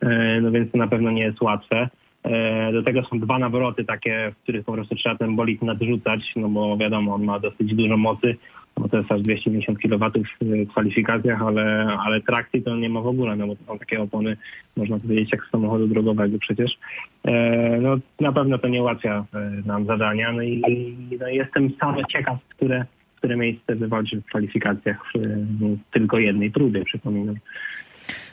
E, 0.00 0.40
No 0.40 0.50
więc 0.50 0.72
to 0.72 0.78
na 0.78 0.88
pewno 0.88 1.10
nie 1.10 1.22
jest 1.22 1.40
łatwe. 1.40 1.88
E, 2.24 2.72
Do 2.72 2.82
tego 2.82 3.02
są 3.02 3.20
dwa 3.20 3.38
nawroty 3.38 3.84
takie, 3.84 4.32
w 4.38 4.42
których 4.42 4.64
po 4.64 4.72
prostu 4.72 4.94
trzeba 4.94 5.14
ten 5.14 5.36
bolid 5.36 5.62
nadrzucać, 5.62 6.32
no 6.36 6.48
bo 6.48 6.76
wiadomo, 6.76 7.14
on 7.14 7.24
ma 7.24 7.38
dosyć 7.38 7.74
dużo 7.74 7.96
mocy, 7.96 8.36
bo 8.76 8.88
to 8.88 8.98
jest 8.98 9.12
aż 9.12 9.22
250 9.22 9.78
kW 9.78 10.10
w 10.40 10.68
kwalifikacjach, 10.68 11.42
ale, 11.42 11.96
ale 12.06 12.20
trakcji 12.20 12.62
to 12.62 12.76
nie 12.76 12.88
ma 12.88 13.00
w 13.00 13.06
ogóle, 13.06 13.36
no 13.36 13.46
bo 13.46 13.56
to 13.56 13.64
są 13.66 13.78
takie 13.78 14.00
opony, 14.00 14.36
można 14.76 14.98
powiedzieć, 14.98 15.32
jak 15.32 15.44
z 15.44 15.50
samochodu 15.50 15.86
drogowego 15.86 16.38
przecież. 16.38 16.78
E, 17.24 17.78
No 17.80 17.96
na 18.20 18.32
pewno 18.32 18.58
to 18.58 18.68
nie 18.68 18.82
ułatwia 18.82 19.24
e, 19.34 19.50
nam 19.66 19.86
zadania, 19.86 20.32
no 20.32 20.42
i 20.42 20.96
no, 21.20 21.28
jestem 21.28 21.70
sam 21.80 21.96
ciekaw, 22.08 22.38
które 22.48 22.84
które 23.22 23.36
miejsce 23.36 23.74
wywalczył 23.74 24.20
w 24.20 24.24
kwalifikacjach 24.24 25.12
w 25.14 25.76
tylko 25.90 26.18
jednej 26.18 26.50
próbie, 26.50 26.84
przypominam. 26.84 27.34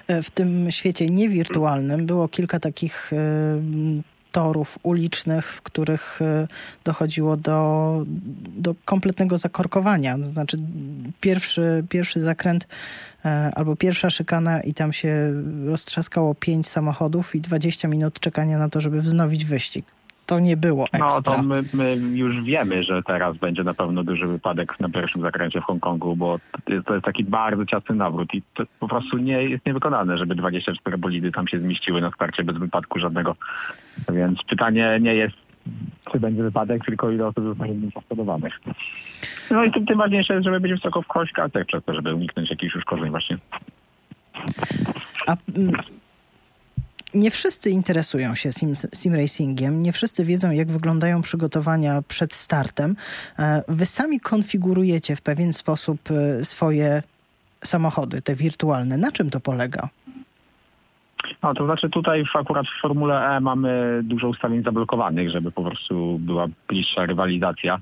E, 0.09 0.21
w 0.21 0.29
tym 0.29 0.71
świecie 0.71 1.09
niewirtualnym 1.09 2.05
było 2.05 2.27
kilka 2.27 2.59
takich 2.59 3.13
e, 3.13 3.17
torów 4.31 4.79
ulicznych, 4.83 5.45
w 5.53 5.61
których 5.61 6.21
e, 6.21 6.47
dochodziło 6.83 7.37
do, 7.37 8.03
do 8.57 8.75
kompletnego 8.85 9.37
zakorkowania. 9.37 10.17
To 10.17 10.31
znaczy 10.31 10.57
pierwszy, 11.21 11.83
pierwszy 11.89 12.21
zakręt 12.21 12.67
albo 13.55 13.75
pierwsza 13.75 14.09
szykana 14.09 14.61
i 14.61 14.73
tam 14.73 14.93
się 14.93 15.33
roztrzaskało 15.65 16.35
pięć 16.35 16.67
samochodów 16.67 17.35
i 17.35 17.41
20 17.41 17.87
minut 17.87 18.19
czekania 18.19 18.57
na 18.57 18.69
to, 18.69 18.81
żeby 18.81 19.01
wznowić 19.01 19.45
wyścig 19.45 19.98
to 20.29 20.39
nie 20.39 20.57
było 20.57 20.85
ekstra. 20.85 21.07
No 21.07 21.21
to 21.21 21.43
my, 21.43 21.63
my, 21.73 21.95
już 22.17 22.41
wiemy, 22.41 22.83
że 22.83 23.03
teraz 23.03 23.37
będzie 23.37 23.63
na 23.63 23.73
pewno 23.73 24.03
duży 24.03 24.27
wypadek 24.27 24.79
na 24.79 24.89
pierwszym 24.89 25.21
zakręcie 25.21 25.61
w 25.61 25.63
Hongkongu, 25.63 26.15
bo 26.15 26.39
to 26.85 26.93
jest 26.93 27.05
taki 27.05 27.23
bardzo 27.23 27.65
ciasny 27.65 27.95
nawrót 27.95 28.33
i 28.33 28.41
to 28.53 28.63
po 28.79 28.87
prostu 28.87 29.17
nie 29.17 29.43
jest 29.43 29.65
niewykonane, 29.65 30.17
żeby 30.17 30.35
24 30.35 30.97
bolidy 30.97 31.31
tam 31.31 31.47
się 31.47 31.59
zmieściły 31.59 32.01
na 32.01 32.11
starcie 32.11 32.43
bez 32.43 32.57
wypadku 32.57 32.99
żadnego. 32.99 33.35
Więc 34.09 34.43
pytanie 34.43 34.97
nie 35.01 35.15
jest 35.15 35.35
czy 36.11 36.19
będzie 36.19 36.43
wypadek, 36.43 36.85
tylko 36.85 37.11
ile 37.11 37.27
osób 37.27 37.43
zostanie 37.43 37.91
poszkodowanych. 37.93 38.59
No 39.51 39.63
i 39.63 39.71
tym, 39.71 39.85
tym 39.85 39.97
ważniejsze 39.97 40.33
jest, 40.33 40.45
żeby 40.45 40.59
być 40.59 40.71
wysoko 40.71 41.01
w 41.01 41.07
kwalifikacjach 41.07 41.65
przez 41.65 41.83
to, 41.83 41.93
żeby 41.93 42.15
uniknąć 42.15 42.49
jakichś 42.49 42.75
uszkodzeń 42.75 43.09
właśnie. 43.09 43.37
A 45.27 45.35
mm, 45.57 45.73
nie 47.13 47.31
wszyscy 47.31 47.69
interesują 47.69 48.35
się 48.35 48.51
sim, 48.51 48.73
sim 48.93 49.15
racingiem, 49.15 49.83
nie 49.83 49.91
wszyscy 49.91 50.25
wiedzą, 50.25 50.51
jak 50.51 50.71
wyglądają 50.71 51.21
przygotowania 51.21 52.01
przed 52.07 52.33
startem. 52.33 52.95
E, 53.39 53.63
wy 53.67 53.85
sami 53.85 54.19
konfigurujecie 54.19 55.15
w 55.15 55.21
pewien 55.21 55.53
sposób 55.53 55.99
e, 56.11 56.43
swoje 56.43 57.03
samochody, 57.63 58.21
te 58.21 58.35
wirtualne. 58.35 58.97
Na 58.97 59.11
czym 59.11 59.29
to 59.29 59.39
polega? 59.39 59.89
No, 61.43 61.53
to 61.53 61.65
znaczy 61.65 61.89
tutaj 61.89 62.25
w, 62.25 62.35
akurat 62.35 62.65
w 62.67 62.81
Formule 62.81 63.27
E 63.29 63.39
mamy 63.39 64.01
dużo 64.03 64.27
ustawień 64.27 64.63
zablokowanych, 64.63 65.29
żeby 65.29 65.51
po 65.51 65.63
prostu 65.63 66.19
była 66.19 66.47
bliższa 66.67 67.05
rywalizacja 67.05 67.79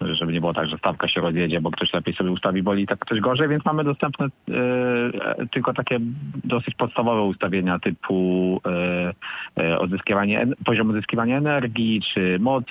żeby 0.00 0.32
nie 0.32 0.40
było 0.40 0.54
tak, 0.54 0.68
że 0.68 0.78
stawka 0.78 1.08
się 1.08 1.20
rozjedzie, 1.20 1.60
bo 1.60 1.70
ktoś 1.70 1.92
lepiej 1.92 2.14
sobie 2.14 2.30
ustawi 2.30 2.62
boli, 2.62 2.86
tak 2.86 2.98
ktoś 2.98 3.20
gorzej, 3.20 3.48
więc 3.48 3.64
mamy 3.64 3.84
dostępne 3.84 4.26
y, 4.26 5.48
tylko 5.52 5.74
takie 5.74 5.98
dosyć 6.44 6.74
podstawowe 6.74 7.22
ustawienia 7.22 7.78
typu 7.78 8.60
y, 9.58 9.62
y, 9.62 9.78
odzyskiwanie, 9.78 10.46
poziom 10.64 10.90
odzyskiwania 10.90 11.38
energii, 11.38 12.00
czy 12.14 12.38
moc, 12.40 12.64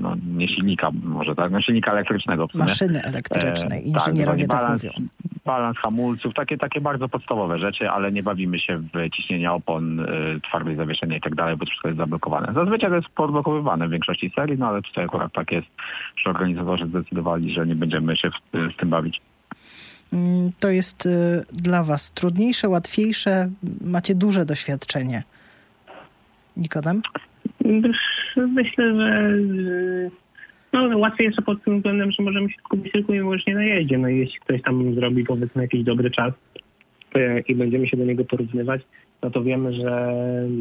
no, 0.00 0.16
nie 0.36 0.48
silnika 0.48 0.90
może 1.04 1.34
tak, 1.34 1.52
no 1.52 1.60
silnika 1.60 1.92
elektrycznego. 1.92 2.46
Maszyny 2.54 3.02
elektrycznej, 3.02 3.88
inżynierowie 3.88 4.46
tak, 4.46 4.60
balans, 4.60 4.82
tak 4.82 4.92
mówią. 4.92 5.08
Balans 5.44 5.78
hamulców, 5.78 6.34
takie, 6.34 6.58
takie 6.58 6.80
bardzo 6.80 7.08
podstawowe 7.08 7.58
rzeczy, 7.58 7.90
ale 7.90 8.12
nie 8.12 8.22
bawimy 8.22 8.58
się 8.58 8.78
w 8.78 9.10
ciśnienia 9.12 9.54
opon, 9.54 10.06
twardej 10.48 10.76
zawieszenia 10.76 11.16
i 11.16 11.20
tak 11.20 11.34
dalej, 11.34 11.56
bo 11.56 11.66
wszystko 11.66 11.88
jest 11.88 11.98
zablokowane. 11.98 12.52
Zazwyczaj 12.54 12.90
to 12.90 12.96
jest 12.96 13.08
podblokowywane 13.08 13.88
w 13.88 13.90
większości 13.90 14.32
serii, 14.34 14.58
no 14.58 14.68
ale 14.68 14.82
tutaj 14.82 15.04
akurat 15.04 15.32
tak 15.32 15.52
jest 15.52 15.69
że 16.16 16.30
organizatorzy 16.30 16.86
zdecydowali, 16.86 17.54
że 17.54 17.66
nie 17.66 17.74
będziemy 17.74 18.16
się 18.16 18.30
w, 18.30 18.74
z 18.74 18.76
tym 18.76 18.90
bawić. 18.90 19.20
Mm, 20.12 20.50
to 20.60 20.70
jest 20.70 21.06
y, 21.06 21.10
dla 21.52 21.84
Was 21.84 22.12
trudniejsze, 22.12 22.68
łatwiejsze? 22.68 23.50
Macie 23.80 24.14
duże 24.14 24.44
doświadczenie. 24.44 25.22
Nikodem? 26.56 27.02
Myślę, 28.36 28.94
że 28.94 29.30
no, 30.72 30.98
łatwiej 30.98 31.26
jest 31.26 31.40
pod 31.40 31.64
tym 31.64 31.76
względem, 31.76 32.10
że 32.10 32.22
możemy 32.22 32.50
się 32.50 32.56
skupić 32.64 32.92
tylko 32.92 33.14
i 33.14 33.18
wyłącznie 33.18 33.54
na 33.54 33.64
jeździe. 33.64 33.98
No 33.98 34.08
i 34.08 34.18
jeśli 34.18 34.40
ktoś 34.40 34.62
tam 34.62 34.94
zrobi 34.94 35.24
powiedzmy 35.24 35.62
jakiś 35.62 35.84
dobry 35.84 36.10
czas 36.10 36.32
i 37.48 37.54
będziemy 37.54 37.88
się 37.88 37.96
do 37.96 38.04
niego 38.04 38.24
porównywać, 38.24 38.82
no 39.22 39.30
to 39.30 39.42
wiemy, 39.42 39.72
że, 39.72 40.12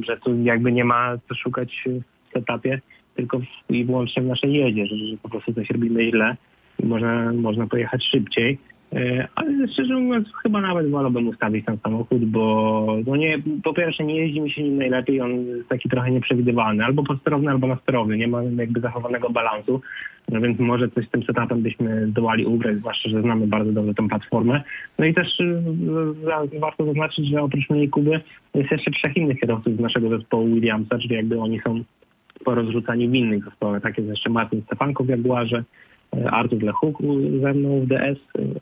że 0.06 0.18
tu 0.18 0.44
jakby 0.44 0.72
nie 0.72 0.84
ma 0.84 1.18
co 1.30 1.36
szukać 1.36 1.84
w 1.86 2.34
setupie, 2.34 2.82
tylko 3.20 3.40
i 3.70 3.86
wyłącznie 3.86 4.24
w 4.24 4.26
naszej 4.26 4.54
jedzie, 4.54 4.86
że, 4.86 4.98
że 4.98 5.18
po 5.18 5.30
prostu 5.30 5.54
coś 5.54 5.70
robimy 5.70 6.10
źle 6.10 6.36
i 6.84 6.86
można, 6.86 7.34
można 7.34 7.68
pojechać 7.68 8.06
szybciej. 8.06 8.58
E, 8.94 9.28
ale 9.36 9.68
szczerze 9.68 9.96
mówiąc, 9.96 10.28
chyba 10.44 10.62
nawet 10.62 10.90
wolałbym 10.90 11.28
ustawić 11.28 11.66
ten 11.66 11.78
samochód, 11.84 12.26
bo 12.26 12.98
no 13.08 13.16
nie, 13.16 13.40
po 13.64 13.74
pierwsze 13.74 14.04
nie 14.04 14.16
jeździ 14.16 14.42
mi 14.42 14.52
się 14.52 14.64
nim 14.64 14.78
najlepiej, 14.78 15.22
on 15.22 15.46
jest 15.46 15.70
taki 15.70 15.90
trochę 15.90 16.12
nieprzewidywalny, 16.12 16.86
albo 16.86 17.04
podsterowny, 17.04 17.52
albo 17.52 17.68
nasterowy, 17.68 18.18
nie 18.18 18.28
ma 18.28 18.44
jakby 18.44 18.80
zachowanego 18.80 19.30
balansu, 19.30 19.82
no 20.30 20.42
więc 20.42 20.60
może 20.60 20.90
coś 20.90 21.08
z 21.08 21.10
tym 21.10 21.24
setupem 21.24 21.62
byśmy 21.62 22.08
zdołali 22.08 22.46
ugrać, 22.46 22.78
zwłaszcza, 22.78 23.10
że 23.10 23.22
znamy 23.22 23.48
bardzo 23.48 23.72
dobrze 23.72 23.94
tę 23.94 24.08
platformę. 24.08 24.62
No 25.00 25.06
i 25.06 25.14
też 25.14 25.40
y, 25.40 25.62
warto 26.60 26.86
zaznaczyć, 26.86 27.28
że 27.28 27.42
oprócz 27.42 27.70
mnie 27.70 27.84
i 27.84 27.90
Kuby 27.90 28.22
jest 28.54 28.72
jeszcze 28.72 28.92
trzech 28.92 29.18
innych 29.18 29.40
kierowców 29.40 29.76
z 29.76 29.80
naszego 29.80 30.10
zespołu 30.10 30.46
Williamsa, 30.48 30.98
czyli 31.00 31.16
jakby 31.16 31.40
oni 31.40 31.60
są 31.60 31.84
porozrzucani 32.46 33.10
w 33.10 33.16
innych 33.16 33.46
zespołach. 33.46 33.82
Tak 33.82 33.98
jest 33.98 34.10
jeszcze 34.10 34.30
Martin 34.30 34.62
Stefanko 34.62 35.04
w 35.04 35.10
Jaguarze, 35.10 35.64
e, 36.18 36.32
Artur 36.32 36.64
Lechuk 36.64 36.98
ze 37.42 37.54
mną 37.54 37.82
w 37.82 37.88
DS 37.88 38.18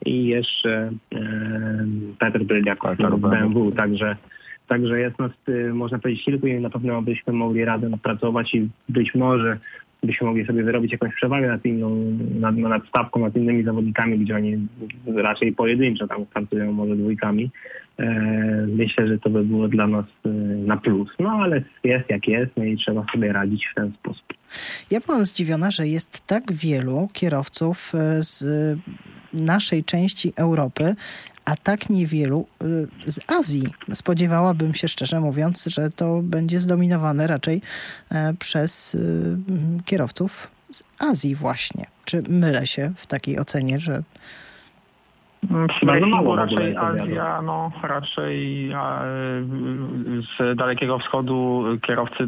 i 0.05 0.25
jeszcze 0.25 0.91
e, 1.15 1.19
Peter 2.19 2.45
Bryliak 2.45 2.79
w 2.99 3.19
BMW. 3.19 3.71
Także, 3.71 4.15
także 4.67 4.99
jest 4.99 5.19
nas, 5.19 5.31
e, 5.47 5.73
można 5.73 5.99
powiedzieć, 5.99 6.25
kilku 6.25 6.47
i 6.47 6.59
na 6.59 6.69
pewno 6.69 7.01
byśmy 7.01 7.33
mogli 7.33 7.65
razem 7.65 7.99
pracować 7.99 8.55
i 8.55 8.69
być 8.89 9.15
może 9.15 9.57
byśmy 10.03 10.27
mogli 10.27 10.45
sobie 10.45 10.63
wyrobić 10.63 10.91
jakąś 10.91 11.15
przewagę 11.15 11.47
nad 11.47 11.65
inną, 11.65 12.17
nad, 12.39 12.57
nad 12.57 12.87
stawką, 12.87 13.19
nad 13.19 13.35
innymi 13.35 13.63
zawodnikami, 13.63 14.19
gdzie 14.19 14.35
oni 14.35 14.67
raczej 15.15 15.53
pojedynczo 15.53 16.07
tam 16.07 16.25
startują 16.25 16.71
może 16.71 16.95
dwójkami. 16.95 17.51
E, 17.99 18.05
myślę, 18.67 19.07
że 19.07 19.17
to 19.19 19.29
by 19.29 19.43
było 19.43 19.67
dla 19.67 19.87
nas 19.87 20.05
e, 20.25 20.29
na 20.67 20.77
plus. 20.77 21.09
No 21.19 21.29
ale 21.29 21.61
jest 21.83 22.09
jak 22.09 22.27
jest, 22.27 22.51
no 22.57 22.63
i 22.63 22.77
trzeba 22.77 23.05
sobie 23.11 23.33
radzić 23.33 23.67
w 23.71 23.75
ten 23.75 23.93
sposób. 23.93 24.23
Ja 24.91 24.99
byłam 24.99 25.25
zdziwiona, 25.25 25.71
że 25.71 25.87
jest 25.87 26.27
tak 26.27 26.51
wielu 26.51 27.09
kierowców 27.13 27.95
e, 27.95 28.23
z 28.23 28.45
naszej 29.33 29.83
części 29.83 30.33
Europy, 30.35 30.95
a 31.45 31.55
tak 31.55 31.89
niewielu 31.89 32.47
z 33.05 33.19
Azji. 33.27 33.63
Spodziewałabym 33.93 34.73
się, 34.73 34.87
szczerze 34.87 35.19
mówiąc, 35.19 35.65
że 35.65 35.89
to 35.89 36.21
będzie 36.23 36.59
zdominowane 36.59 37.27
raczej 37.27 37.61
przez 38.39 38.97
kierowców 39.85 40.51
z 40.69 40.83
Azji 40.99 41.35
właśnie. 41.35 41.85
Czy 42.05 42.23
mylę 42.29 42.67
się 42.67 42.91
w 42.95 43.07
takiej 43.07 43.39
ocenie, 43.39 43.79
że 43.79 44.03
bardzo 45.83 46.07
mało 46.07 46.35
raczej 46.35 46.77
Azja, 46.77 47.41
no 47.41 47.71
raczej 47.83 48.69
z 50.37 50.57
Dalekiego 50.57 50.99
Wschodu 50.99 51.65
kierowcy 51.81 52.27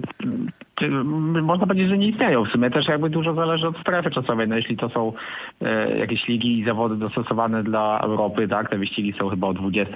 można 1.41 1.68
powiedzieć, 1.68 1.89
że 1.89 1.97
nie 1.97 2.07
istnieją. 2.07 2.45
W 2.45 2.49
sumie 2.49 2.70
też 2.70 2.88
jakby 2.88 3.10
dużo 3.10 3.34
zależy 3.34 3.68
od 3.68 3.78
strefy 3.78 4.12
czasowej. 4.12 4.47
No 4.47 4.55
jeśli 4.55 4.78
to 4.78 4.89
są 4.89 5.14
e, 5.62 5.97
jakieś 5.97 6.28
ligi 6.28 6.60
i 6.60 6.66
zawody 6.66 6.95
dostosowane 6.95 7.64
dla 7.64 7.99
Europy, 7.99 8.47
tak, 8.47 8.70
te 8.70 8.78
wyścigi 8.78 9.14
są 9.20 9.30
chyba 9.30 9.47
o 9.47 9.53
20 9.53 9.93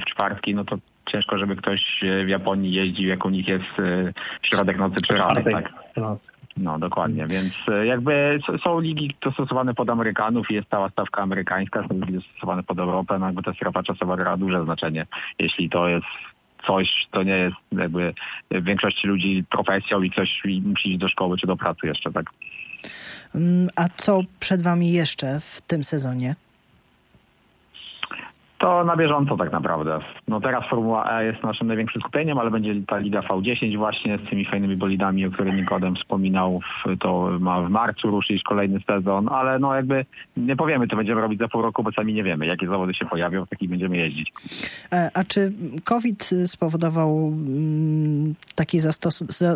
w 0.00 0.04
czwartki, 0.04 0.54
no 0.54 0.64
to 0.64 0.76
ciężko, 1.06 1.38
żeby 1.38 1.56
ktoś 1.56 2.00
w 2.24 2.28
Japonii 2.28 2.72
jeździł, 2.72 3.08
jak 3.08 3.24
u 3.24 3.30
nich 3.30 3.48
jest 3.48 3.78
e, 3.78 4.12
środek 4.42 4.78
nocy 4.78 4.96
czy 5.06 5.14
ranek, 5.14 5.44
tak. 5.52 5.72
No 6.58 6.78
dokładnie, 6.78 7.26
więc 7.26 7.54
e, 7.68 7.86
jakby 7.86 8.38
są 8.64 8.80
ligi 8.80 9.14
dostosowane 9.20 9.74
pod 9.74 9.90
Amerykanów 9.90 10.50
i 10.50 10.54
jest 10.54 10.68
cała 10.68 10.88
stawka 10.88 11.22
amerykańska, 11.22 11.84
są 11.88 11.94
ligi 11.94 12.12
dostosowane 12.12 12.62
pod 12.62 12.78
Europę, 12.78 13.18
no 13.18 13.26
jakby 13.26 13.42
ta 13.42 13.54
strefa 13.54 13.82
czasowa 13.82 14.16
gra 14.16 14.36
duże 14.36 14.64
znaczenie. 14.64 15.06
Jeśli 15.38 15.70
to 15.70 15.88
jest 15.88 16.06
coś, 16.66 17.06
to 17.10 17.22
nie 17.22 17.36
jest 17.38 17.56
jakby 17.72 18.14
w 18.50 18.64
większości 18.64 19.06
ludzi 19.06 19.44
profesją 19.50 20.02
i 20.02 20.10
ktoś 20.10 20.42
musi 20.62 20.88
iść 20.88 20.98
do 20.98 21.08
szkoły 21.08 21.38
czy 21.38 21.46
do 21.46 21.56
pracy 21.56 21.86
jeszcze, 21.86 22.12
tak. 22.12 22.30
Mm, 23.34 23.68
a 23.76 23.88
co 23.96 24.20
przed 24.40 24.62
wami 24.62 24.92
jeszcze 24.92 25.40
w 25.40 25.60
tym 25.60 25.84
sezonie? 25.84 26.34
To 28.58 28.84
na 28.84 28.96
bieżąco 28.96 29.36
tak 29.36 29.52
naprawdę. 29.52 29.98
No 30.28 30.40
teraz 30.40 30.64
Formuła 30.70 31.10
E 31.10 31.24
jest 31.24 31.42
naszym 31.42 31.66
największym 31.66 32.00
skupieniem, 32.02 32.38
ale 32.38 32.50
będzie 32.50 32.74
ta 32.86 32.98
Liga 32.98 33.20
V10 33.20 33.76
właśnie 33.76 34.18
z 34.18 34.30
tymi 34.30 34.44
fajnymi 34.44 34.76
bolidami, 34.76 35.26
o 35.26 35.30
których 35.30 35.54
Nikodem 35.54 35.96
wspominał. 35.96 36.60
To 37.00 37.30
ma 37.40 37.62
w 37.62 37.70
marcu 37.70 38.10
ruszyć 38.10 38.42
kolejny 38.42 38.80
sezon, 38.86 39.28
ale 39.28 39.58
no 39.58 39.74
jakby 39.74 40.04
nie 40.36 40.56
powiemy, 40.56 40.88
co 40.88 40.96
będziemy 40.96 41.20
robić 41.20 41.38
za 41.38 41.48
pół 41.48 41.62
roku, 41.62 41.82
bo 41.82 41.92
sami 41.92 42.14
nie 42.14 42.22
wiemy, 42.22 42.46
jakie 42.46 42.66
zawody 42.66 42.94
się 42.94 43.06
pojawią, 43.06 43.44
w 43.44 43.48
takich 43.48 43.70
będziemy 43.70 43.96
jeździć. 43.96 44.32
E, 44.92 45.10
a 45.14 45.24
czy 45.24 45.52
COVID 45.84 46.30
spowodował 46.46 47.32
mm, 47.36 48.34
takie 48.54 48.80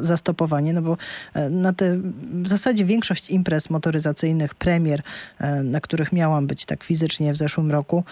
zastopowanie? 0.01 0.73
No 0.73 0.83
bo 0.83 0.97
e, 1.35 1.51
na 1.51 1.73
te, 1.73 1.97
w 2.43 2.49
zasadzie 2.49 2.85
większość 2.85 3.31
imprez 3.31 3.71
motoryzacyjnych, 3.71 4.55
premier, 4.55 5.01
e, 5.39 5.63
na 5.63 5.81
których 5.81 6.13
miałam 6.13 6.47
być 6.47 6.65
tak 6.67 6.85
fizycznie 6.85 7.33
w 7.33 7.37
zeszłym 7.37 7.71
roku, 7.71 8.05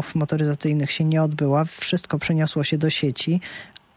salonów 0.00 0.14
motoryzacyjnych 0.14 0.90
się 0.90 1.04
nie 1.04 1.22
odbyła. 1.22 1.64
Wszystko 1.64 2.18
przeniosło 2.18 2.64
się 2.64 2.78
do 2.78 2.90
sieci. 2.90 3.40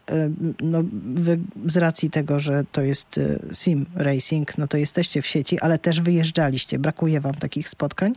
e, 0.08 0.30
no, 0.60 0.82
wy 1.14 1.38
z 1.66 1.76
racji 1.76 2.10
tego, 2.10 2.40
że 2.40 2.64
to 2.72 2.82
jest 2.82 3.18
e, 3.18 3.54
sim 3.54 3.86
racing, 3.96 4.58
no 4.58 4.66
to 4.66 4.76
jesteście 4.76 5.22
w 5.22 5.26
sieci, 5.26 5.60
ale 5.60 5.78
też 5.78 6.00
wyjeżdżaliście. 6.00 6.78
Brakuje 6.78 7.20
wam 7.20 7.34
takich 7.34 7.68
spotkań? 7.68 8.12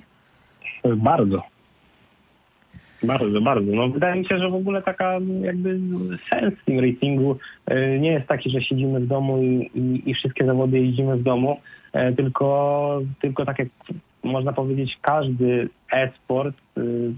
Bardzo. 0.97 1.41
Bardzo, 3.03 3.41
bardzo. 3.41 3.71
No, 3.71 3.89
wydaje 3.89 4.15
mi 4.19 4.25
się, 4.25 4.39
że 4.39 4.49
w 4.49 4.55
ogóle 4.55 4.81
taka 4.81 5.19
jakby 5.41 5.79
sens 6.29 6.53
tym 6.65 6.79
racingu 6.79 7.37
e, 7.65 7.99
nie 7.99 8.11
jest 8.11 8.27
taki, 8.27 8.49
że 8.49 8.61
siedzimy 8.61 8.99
w 8.99 9.07
domu 9.07 9.43
i, 9.43 9.71
i, 9.75 10.09
i 10.09 10.13
wszystkie 10.13 10.45
zawody 10.45 10.79
jeździmy 10.79 11.17
w 11.17 11.23
domu, 11.23 11.59
e, 11.93 12.13
tylko, 12.13 13.01
tylko 13.21 13.45
tak 13.45 13.59
jak 13.59 13.67
można 14.23 14.53
powiedzieć, 14.53 14.97
każdy 15.01 15.69
e-sport, 15.91 16.55
y, 16.77 17.11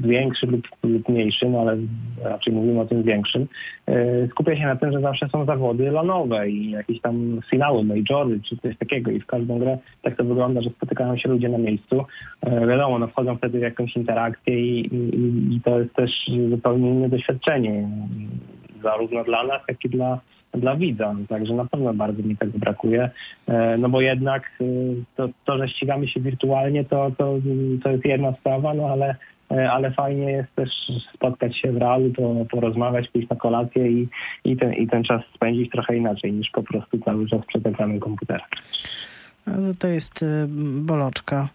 większy 0.00 0.46
lub, 0.46 0.68
lub 0.82 1.08
mniejszy, 1.08 1.48
no 1.48 1.60
ale 1.60 1.76
raczej 2.22 2.52
mówimy 2.52 2.80
o 2.80 2.86
tym 2.86 3.02
większym, 3.02 3.46
y, 3.88 4.28
skupia 4.30 4.56
się 4.56 4.66
na 4.66 4.76
tym, 4.76 4.92
że 4.92 5.00
zawsze 5.00 5.28
są 5.28 5.44
zawody 5.44 5.90
lanowe 5.90 6.50
i 6.50 6.70
jakieś 6.70 7.00
tam 7.00 7.40
finały, 7.50 7.84
majory 7.84 8.40
czy 8.40 8.56
coś 8.56 8.76
takiego 8.78 9.10
i 9.10 9.20
w 9.20 9.26
każdą 9.26 9.58
grę 9.58 9.78
tak 10.02 10.16
to 10.16 10.24
wygląda, 10.24 10.62
że 10.62 10.70
spotykają 10.70 11.16
się 11.16 11.28
ludzie 11.28 11.48
na 11.48 11.58
miejscu. 11.58 12.04
Y, 12.46 12.66
wiadomo, 12.66 12.98
no 12.98 13.06
wchodzą 13.06 13.36
wtedy 13.36 13.58
w 13.58 13.62
jakąś 13.62 13.96
interakcję 13.96 14.60
i, 14.60 14.94
i, 14.94 15.56
i 15.56 15.60
to 15.60 15.80
jest 15.80 15.94
też 15.94 16.30
zupełnie 16.50 16.90
inne 16.90 17.08
doświadczenie, 17.08 17.88
zarówno 18.82 19.24
dla 19.24 19.46
nas, 19.46 19.62
jak 19.68 19.84
i 19.84 19.88
dla 19.88 20.20
dla 20.54 20.76
widza. 20.76 21.14
Także 21.28 21.54
na 21.54 21.64
pewno 21.64 21.94
bardzo 21.94 22.22
mi 22.22 22.36
tego 22.36 22.58
brakuje. 22.58 23.10
E, 23.46 23.78
no 23.78 23.88
bo 23.88 24.00
jednak 24.00 24.42
e, 24.60 24.64
to, 25.16 25.28
to 25.44 25.58
że 25.58 25.68
ścigamy 25.68 26.08
się 26.08 26.20
wirtualnie, 26.20 26.84
to, 26.84 27.10
to, 27.18 27.38
to 27.82 27.90
jest 27.90 28.04
jedna 28.04 28.32
sprawa, 28.32 28.74
no 28.74 28.88
ale 28.88 29.16
e, 29.50 29.70
ale 29.70 29.90
fajnie 29.90 30.30
jest 30.30 30.54
też 30.54 30.70
spotkać 31.14 31.58
się 31.58 31.72
w 31.72 31.76
realu, 31.76 32.10
to 32.10 32.46
porozmawiać, 32.50 33.08
pójść 33.08 33.28
na 33.28 33.36
kolację 33.36 33.90
i, 33.90 34.08
i, 34.44 34.56
ten, 34.56 34.74
i 34.74 34.88
ten 34.88 35.04
czas 35.04 35.22
spędzić 35.34 35.70
trochę 35.70 35.96
inaczej 35.96 36.32
niż 36.32 36.50
po 36.50 36.62
prostu 36.62 36.98
cały 36.98 37.28
czas 37.28 37.46
przed 37.46 37.66
ekranem 37.66 38.00
komputera. 38.00 38.44
No 39.46 39.74
to 39.78 39.88
jest 39.88 40.24
boloczka. 40.82 41.48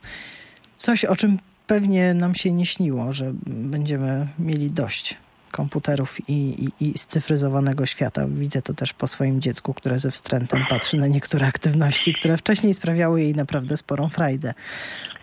Coś, 0.76 1.06
o 1.06 1.16
czym 1.16 1.38
pewnie 1.68 2.14
nam 2.14 2.36
się 2.36 2.54
nie 2.54 2.66
śniło, 2.66 3.14
że 3.14 3.32
będziemy 3.46 4.28
mieli 4.40 4.72
dość 4.72 5.25
komputerów 5.56 6.30
i, 6.30 6.66
i, 6.66 6.70
i 6.80 6.98
scyfryzowanego 6.98 7.86
świata. 7.86 8.26
Widzę 8.28 8.62
to 8.62 8.74
też 8.74 8.94
po 8.94 9.08
swoim 9.08 9.42
dziecku, 9.42 9.74
które 9.74 10.00
ze 10.00 10.12
wstrętem 10.12 10.66
patrzy 10.70 10.98
na 10.98 11.08
niektóre 11.08 11.48
aktywności, 11.48 12.14
które 12.14 12.38
wcześniej 12.38 12.74
sprawiały 12.74 13.22
jej 13.22 13.36
naprawdę 13.36 13.78
sporą 13.78 14.10
frajdę. 14.10 14.54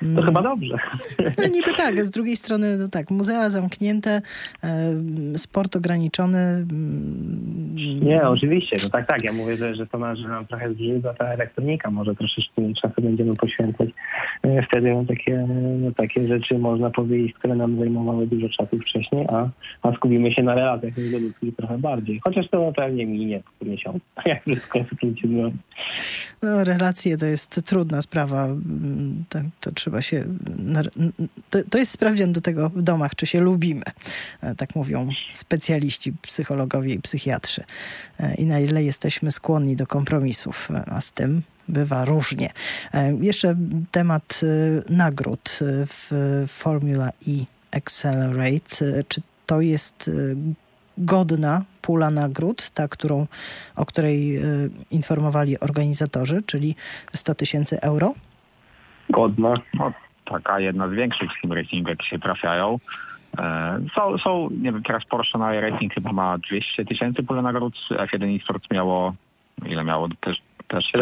To 0.00 0.06
mm. 0.06 0.24
chyba 0.24 0.42
dobrze. 0.42 0.76
No 1.38 1.44
niby 1.44 1.72
tak, 1.76 2.06
z 2.06 2.10
drugiej 2.10 2.36
strony 2.36 2.78
no 2.78 2.88
tak, 2.88 3.10
muzea 3.10 3.50
zamknięte, 3.50 4.22
sport 5.36 5.76
ograniczony. 5.76 6.38
Mm. 6.38 8.00
Nie, 8.02 8.22
oczywiście, 8.22 8.76
no 8.82 8.90
tak, 8.90 9.06
tak. 9.06 9.24
Ja 9.24 9.32
mówię, 9.32 9.56
że, 9.56 9.74
że 9.74 9.86
to 9.86 9.98
nas, 9.98 10.18
że 10.18 10.28
nam 10.28 10.46
trochę 10.46 10.74
zżyga 10.74 11.14
ta 11.14 11.24
elektronika. 11.24 11.90
Może 11.90 12.14
troszeczkę 12.14 12.62
czasu 12.82 13.02
będziemy 13.02 13.34
poświęcać 13.34 13.88
e, 14.42 14.62
wtedy 14.62 14.94
takie, 15.08 15.36
na 15.80 15.92
takie 15.92 16.28
rzeczy, 16.28 16.58
można 16.58 16.90
powiedzieć, 16.90 17.32
które 17.34 17.54
nam 17.54 17.78
zajmowały 17.78 18.26
dużo 18.26 18.48
czasu 18.48 18.78
wcześniej, 18.78 19.26
a, 19.28 19.48
a 19.82 19.92
skupimy 19.92 20.21
się 20.30 20.42
na 20.42 20.54
relacjach 20.54 20.96
międzyludzkich 20.96 21.56
trochę 21.56 21.78
bardziej. 21.78 22.20
Chociaż 22.24 22.48
to 22.48 22.72
pewnie 22.76 23.06
minie 23.06 23.42
po 23.58 23.64
miesiącu, 23.64 24.00
jak 24.26 24.42
wszystko 24.42 24.84
skrócić. 24.84 25.24
No. 25.24 25.50
no, 26.42 26.64
relacje 26.64 27.16
to 27.16 27.26
jest 27.26 27.60
trudna 27.64 28.02
sprawa. 28.02 28.44
Mm, 28.44 29.24
to, 29.28 29.38
to 29.60 29.72
trzeba 29.72 29.92
trzeba 29.92 30.02
się. 30.02 30.24
To, 31.50 31.58
to 31.70 31.78
jest 31.78 31.92
sprawdzian 31.92 32.32
do 32.32 32.40
tego 32.40 32.68
w 32.68 32.82
domach, 32.82 33.14
czy 33.14 33.26
się 33.26 33.40
lubimy. 33.40 33.82
E, 34.40 34.54
tak 34.54 34.76
mówią 34.76 35.08
specjaliści, 35.32 36.12
psychologowie 36.22 36.94
i 36.94 36.98
psychiatrzy. 36.98 37.64
E, 38.20 38.34
I 38.34 38.46
na 38.46 38.60
ile 38.60 38.82
jesteśmy 38.82 39.30
skłonni 39.30 39.76
do 39.76 39.86
kompromisów, 39.86 40.70
e, 40.70 40.84
a 40.86 41.00
z 41.00 41.12
tym 41.12 41.42
bywa 41.68 42.04
różnie. 42.04 42.50
Jeszcze 43.20 43.56
temat 43.90 44.40
nagród 44.88 45.58
w 45.86 46.44
Formula 46.48 47.08
E 47.08 47.44
Accelerate. 47.70 49.04
Czy 49.08 49.22
to 49.46 49.60
jest 49.60 50.10
godna 50.98 51.64
pula 51.82 52.10
nagród, 52.10 52.70
ta, 52.70 52.88
którą, 52.88 53.26
o 53.76 53.86
której 53.86 54.40
informowali 54.90 55.60
organizatorzy, 55.60 56.42
czyli 56.46 56.74
100 57.12 57.34
tysięcy 57.34 57.80
euro? 57.80 58.14
godna. 59.12 59.54
No, 59.74 59.92
taka 60.24 60.60
jedna 60.60 60.88
z 60.88 60.92
większych 60.92 61.30
sim 61.40 61.52
racing, 61.52 61.88
jakie 61.88 62.06
się 62.06 62.18
trafiają. 62.18 62.78
E, 63.38 63.80
są, 63.94 64.18
są, 64.18 64.48
nie 64.50 64.72
wiem, 64.72 64.82
teraz 64.82 65.04
Porsche 65.04 65.38
na 65.38 65.60
Racing 65.60 65.94
chyba 65.94 66.12
ma 66.12 66.38
200 66.38 66.84
tysięcy 66.84 67.22
pole 67.22 67.42
nagród, 67.42 67.74
F1 67.90 68.36
Esports 68.36 68.70
miało, 68.70 69.14
ile 69.66 69.84
miało? 69.84 70.08
Też, 70.20 70.42
też, 70.68 70.84
7, 70.84 71.00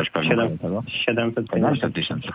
też 1.35 1.45
pewnie 1.49 1.67
700 1.67 1.95
tysięcy. 1.95 2.29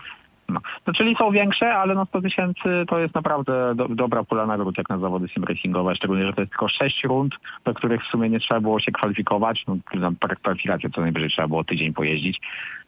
No. 0.49 0.59
no. 0.87 0.93
czyli 0.93 1.15
są 1.15 1.31
większe, 1.31 1.75
ale 1.75 1.95
no 1.95 2.05
100 2.05 2.21
tysięcy 2.21 2.85
to 2.87 3.01
jest 3.01 3.15
naprawdę 3.15 3.75
do, 3.75 3.87
dobra 3.87 4.23
pula 4.23 4.45
nagród 4.45 4.77
jak 4.77 4.89
na 4.89 4.97
zawody 4.97 5.27
sim 5.27 5.43
racingowe, 5.43 5.95
szczególnie, 5.95 6.25
że 6.25 6.33
to 6.33 6.41
jest 6.41 6.51
tylko 6.51 6.67
6 6.67 7.03
rund, 7.03 7.35
do 7.65 7.73
których 7.73 8.03
w 8.03 8.07
sumie 8.07 8.29
nie 8.29 8.39
trzeba 8.39 8.61
było 8.61 8.79
się 8.79 8.91
kwalifikować, 8.91 9.63
no 9.67 9.77
tam 10.01 10.15
kwalifikacje 10.41 10.89
co 10.89 11.01
najwyżej 11.01 11.29
trzeba 11.29 11.47
było 11.47 11.63
tydzień 11.63 11.93
pojeździć, 11.93 12.41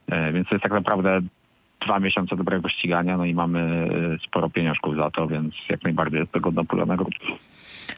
e, 0.08 0.34
więc 0.34 0.48
to 0.50 0.56
jest 0.56 0.64
tak 0.64 0.72
naprawdę 0.72 1.22
dwa 1.82 2.00
miesiące 2.00 2.36
dobrego 2.36 2.70
ścigania, 2.70 3.18
no 3.18 3.26
i 3.26 3.34
mamy 3.34 3.90
y, 4.16 4.28
sporo 4.28 4.50
pieniążków 4.50 4.96
za 4.96 5.12
to, 5.12 5.28
więc 5.28 5.56
jak 5.70 5.84
najbardziej 5.84 6.20
jest 6.20 6.32
to 6.32 6.40
godna 6.40 6.64
pula 6.64 6.86
nagród. 6.86 7.14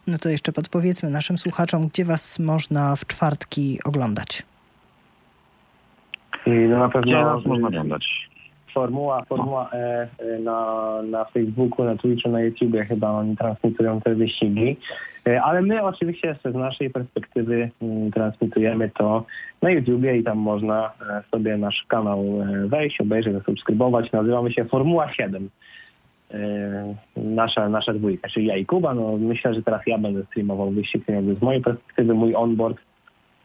No 0.08 0.18
to 0.18 0.30
jeszcze 0.30 0.52
podpowiedzmy 0.52 1.10
naszym 1.10 1.38
słuchaczom, 1.38 1.88
gdzie 1.88 2.06
was 2.06 2.40
można 2.40 2.96
w 2.96 3.06
czwartki 3.06 3.80
oglądać? 3.86 4.44
No 6.48 6.80
na 6.80 6.90
pewno 6.90 7.02
gdzie 7.02 7.22
nas 7.22 7.46
można 7.46 7.68
oglądać? 7.68 8.29
Formuła, 8.74 9.24
Formuła 9.26 9.70
E 9.74 10.08
na, 10.40 11.02
na 11.02 11.26
Facebooku, 11.26 11.86
na 11.86 11.96
Twitchu, 11.96 12.30
na 12.30 12.42
YouTubie 12.42 12.86
chyba 12.86 13.12
oni 13.12 13.38
transmitują 13.38 14.02
te 14.02 14.16
wyścigi. 14.16 14.78
E, 15.28 15.42
ale 15.42 15.62
my 15.62 15.84
oczywiście 15.84 16.36
z 16.46 16.56
naszej 16.56 16.90
perspektywy 16.90 17.70
mm, 17.82 18.12
transmitujemy 18.12 18.90
to 18.90 19.26
na 19.62 19.72
YouTubie 19.72 20.18
i 20.18 20.24
tam 20.24 20.38
można 20.38 20.92
e, 21.10 21.24
sobie 21.32 21.58
nasz 21.58 21.86
kanał 21.88 22.20
e, 22.42 22.68
wejść, 22.68 23.02
obejrzeć, 23.02 23.34
zasubskrybować. 23.34 24.12
Nazywamy 24.12 24.52
się 24.54 24.66
Formuła 24.66 25.14
7. 25.14 25.50
Nasza, 27.16 27.70
nasza 27.70 27.94
dwójka, 27.94 28.30
czyli 28.30 28.46
ja 28.46 28.58
i 28.58 28.66
Kuba. 28.66 28.94
No, 28.94 29.18
myślę, 29.18 29.54
że 29.54 29.64
teraz 29.64 29.82
ja 29.88 29.98
będę 29.98 30.26
streamował 30.26 30.72
wyścig 30.72 31.04
jakby 31.08 31.36
z 31.36 31.42
mojej 31.42 31.62
perspektywy, 31.62 32.14
mój 32.14 32.36
onboard. 32.36 32.78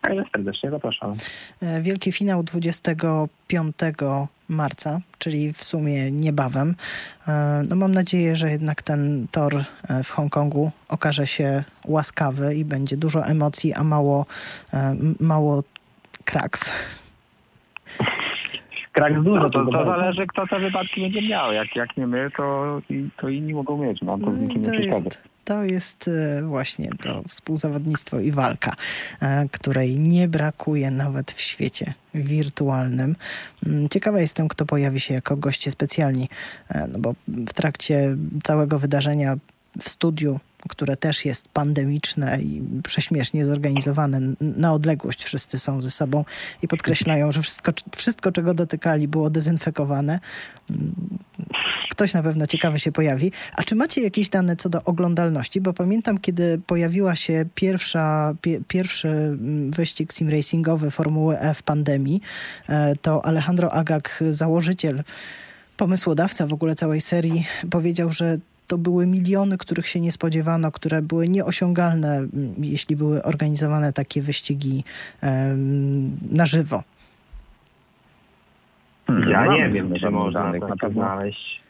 Także 0.04 0.24
serdecznie 0.32 0.70
zapraszam. 0.70 1.14
Wielki 1.80 2.12
finał 2.12 2.42
25 2.42 3.76
marca, 4.48 5.00
czyli 5.18 5.52
w 5.52 5.64
sumie 5.64 6.10
niebawem. 6.10 6.74
E, 7.28 7.62
no 7.68 7.76
mam 7.76 7.92
nadzieję, 7.94 8.36
że 8.36 8.50
jednak 8.50 8.82
ten 8.82 9.26
tor 9.30 9.54
e, 9.56 10.02
w 10.02 10.10
Hongkongu 10.10 10.70
okaże 10.88 11.26
się 11.26 11.64
łaskawy 11.86 12.54
i 12.54 12.64
będzie 12.64 12.96
dużo 12.96 13.26
emocji, 13.26 13.74
a 13.74 13.84
mało, 13.84 14.26
e, 14.74 14.96
mało 15.20 15.62
kraks. 16.24 16.72
Kraks 18.92 19.16
dużo. 19.22 19.42
No 19.42 19.50
to, 19.50 19.64
to 19.64 19.84
zależy, 19.84 20.26
kto 20.26 20.46
te 20.46 20.58
wypadki 20.60 21.00
będzie 21.00 21.22
miał. 21.22 21.52
Jak, 21.52 21.76
jak 21.76 21.96
nie 21.96 22.06
my, 22.06 22.28
to, 22.36 22.80
to 23.16 23.28
inni 23.28 23.54
mogą 23.54 23.78
mieć. 23.78 24.02
No, 24.02 24.18
to, 24.18 24.30
no, 24.30 24.64
to 24.64 24.74
jest, 24.74 25.18
to 25.44 25.64
jest 25.64 26.08
e, 26.08 26.42
właśnie 26.42 26.90
to 27.02 27.22
współzawodnictwo 27.28 28.20
i 28.20 28.30
walka, 28.30 28.72
e, 29.20 29.48
której 29.48 29.98
nie 29.98 30.28
brakuje 30.28 30.90
nawet 30.90 31.32
w 31.32 31.40
świecie 31.40 31.94
wirtualnym. 32.14 33.16
Mm, 33.66 33.88
ciekawa 33.88 34.20
jestem, 34.20 34.48
kto 34.48 34.66
pojawi 34.66 35.00
się 35.00 35.14
jako 35.14 35.36
goście 35.36 35.70
specjalni, 35.70 36.28
e, 36.68 36.86
no 36.86 36.98
bo 36.98 37.14
w 37.28 37.52
trakcie 37.52 38.16
całego 38.42 38.78
wydarzenia 38.78 39.36
w 39.80 39.88
studiu 39.88 40.40
które 40.68 40.96
też 40.96 41.24
jest 41.24 41.48
pandemiczne 41.48 42.42
i 42.42 42.62
prześmiesznie 42.82 43.44
zorganizowane. 43.44 44.20
Na 44.40 44.72
odległość 44.72 45.24
wszyscy 45.24 45.58
są 45.58 45.82
ze 45.82 45.90
sobą 45.90 46.24
i 46.62 46.68
podkreślają, 46.68 47.32
że 47.32 47.42
wszystko, 47.42 47.72
wszystko 47.96 48.32
czego 48.32 48.54
dotykali, 48.54 49.08
było 49.08 49.30
dezynfekowane. 49.30 50.20
Ktoś 51.90 52.14
na 52.14 52.22
pewno 52.22 52.46
ciekawy 52.46 52.78
się 52.78 52.92
pojawi. 52.92 53.32
A 53.56 53.62
czy 53.62 53.74
macie 53.74 54.02
jakieś 54.02 54.28
dane 54.28 54.56
co 54.56 54.68
do 54.68 54.84
oglądalności? 54.84 55.60
Bo 55.60 55.72
pamiętam, 55.72 56.18
kiedy 56.18 56.60
pojawiła 56.66 57.16
się 57.16 57.44
pierwsza, 57.54 58.34
pie, 58.40 58.60
pierwszy 58.68 59.08
mm, 59.08 59.70
wyścig 59.70 60.12
sim 60.12 60.28
racingowy 60.28 60.90
Formuły 60.90 61.38
E 61.38 61.54
w 61.54 61.62
pandemii, 61.62 62.20
to 63.02 63.24
Alejandro 63.24 63.72
Agag, 63.72 64.24
założyciel 64.30 65.02
pomysłodawca 65.76 66.46
w 66.46 66.52
ogóle 66.52 66.74
całej 66.74 67.00
serii 67.00 67.46
powiedział, 67.70 68.12
że 68.12 68.38
to 68.66 68.78
były 68.78 69.06
miliony, 69.06 69.58
których 69.58 69.86
się 69.86 70.00
nie 70.00 70.12
spodziewano, 70.12 70.70
które 70.70 71.02
były 71.02 71.28
nieosiągalne, 71.28 72.16
mm, 72.16 72.30
jeśli 72.58 72.96
były 72.96 73.22
organizowane 73.22 73.92
takie 73.92 74.22
wyścigi 74.22 74.84
um, 75.22 76.10
na 76.30 76.46
żywo. 76.46 76.82
Ja 79.28 79.46
nie 79.46 79.68
wiem, 79.68 79.94
czy 80.00 80.10
można 80.10 80.52
na 80.52 80.76
to 80.76 80.90
znaleźć. 80.90 81.63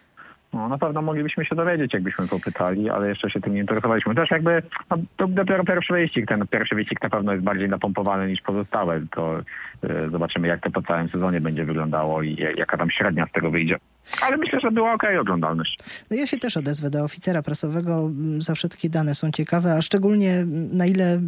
No, 0.54 0.68
na 0.68 0.78
pewno 0.78 1.02
moglibyśmy 1.02 1.44
się 1.44 1.54
dowiedzieć, 1.56 1.94
jakbyśmy 1.94 2.28
popytali, 2.28 2.90
ale 2.90 3.08
jeszcze 3.08 3.30
się 3.30 3.40
tym 3.40 3.54
nie 3.54 3.60
interesowaliśmy. 3.60 4.14
Też 4.14 4.30
jakby 4.30 4.62
no, 4.90 4.96
to 5.16 5.28
dopiero 5.28 5.64
pierwszy 5.64 5.92
wyścig. 5.92 6.26
Ten 6.28 6.46
pierwszy 6.46 6.74
wyścig 6.74 7.02
na 7.02 7.10
pewno 7.10 7.32
jest 7.32 7.44
bardziej 7.44 7.68
napompowany 7.68 8.28
niż 8.28 8.40
pozostałe. 8.40 9.00
To 9.10 9.38
y, 9.38 10.10
zobaczymy, 10.10 10.48
jak 10.48 10.60
to 10.60 10.70
po 10.70 10.82
całym 10.82 11.08
sezonie 11.08 11.40
będzie 11.40 11.64
wyglądało 11.64 12.22
i 12.22 12.36
jaka 12.56 12.76
tam 12.76 12.90
średnia 12.90 13.26
z 13.26 13.32
tego 13.32 13.50
wyjdzie. 13.50 13.76
Ale 14.22 14.36
myślę, 14.36 14.60
że 14.60 14.70
była 14.70 14.92
okej 14.92 15.08
okay 15.08 15.20
oglądalność. 15.20 15.78
No 16.10 16.16
ja 16.16 16.26
się 16.26 16.36
też 16.36 16.56
odezwę 16.56 16.90
do 16.90 17.04
oficera 17.04 17.42
prasowego. 17.42 18.10
Zawsze 18.38 18.68
takie 18.68 18.90
dane 18.90 19.14
są 19.14 19.30
ciekawe, 19.30 19.72
a 19.72 19.82
szczególnie 19.82 20.44
na 20.72 20.86
ile 20.86 21.20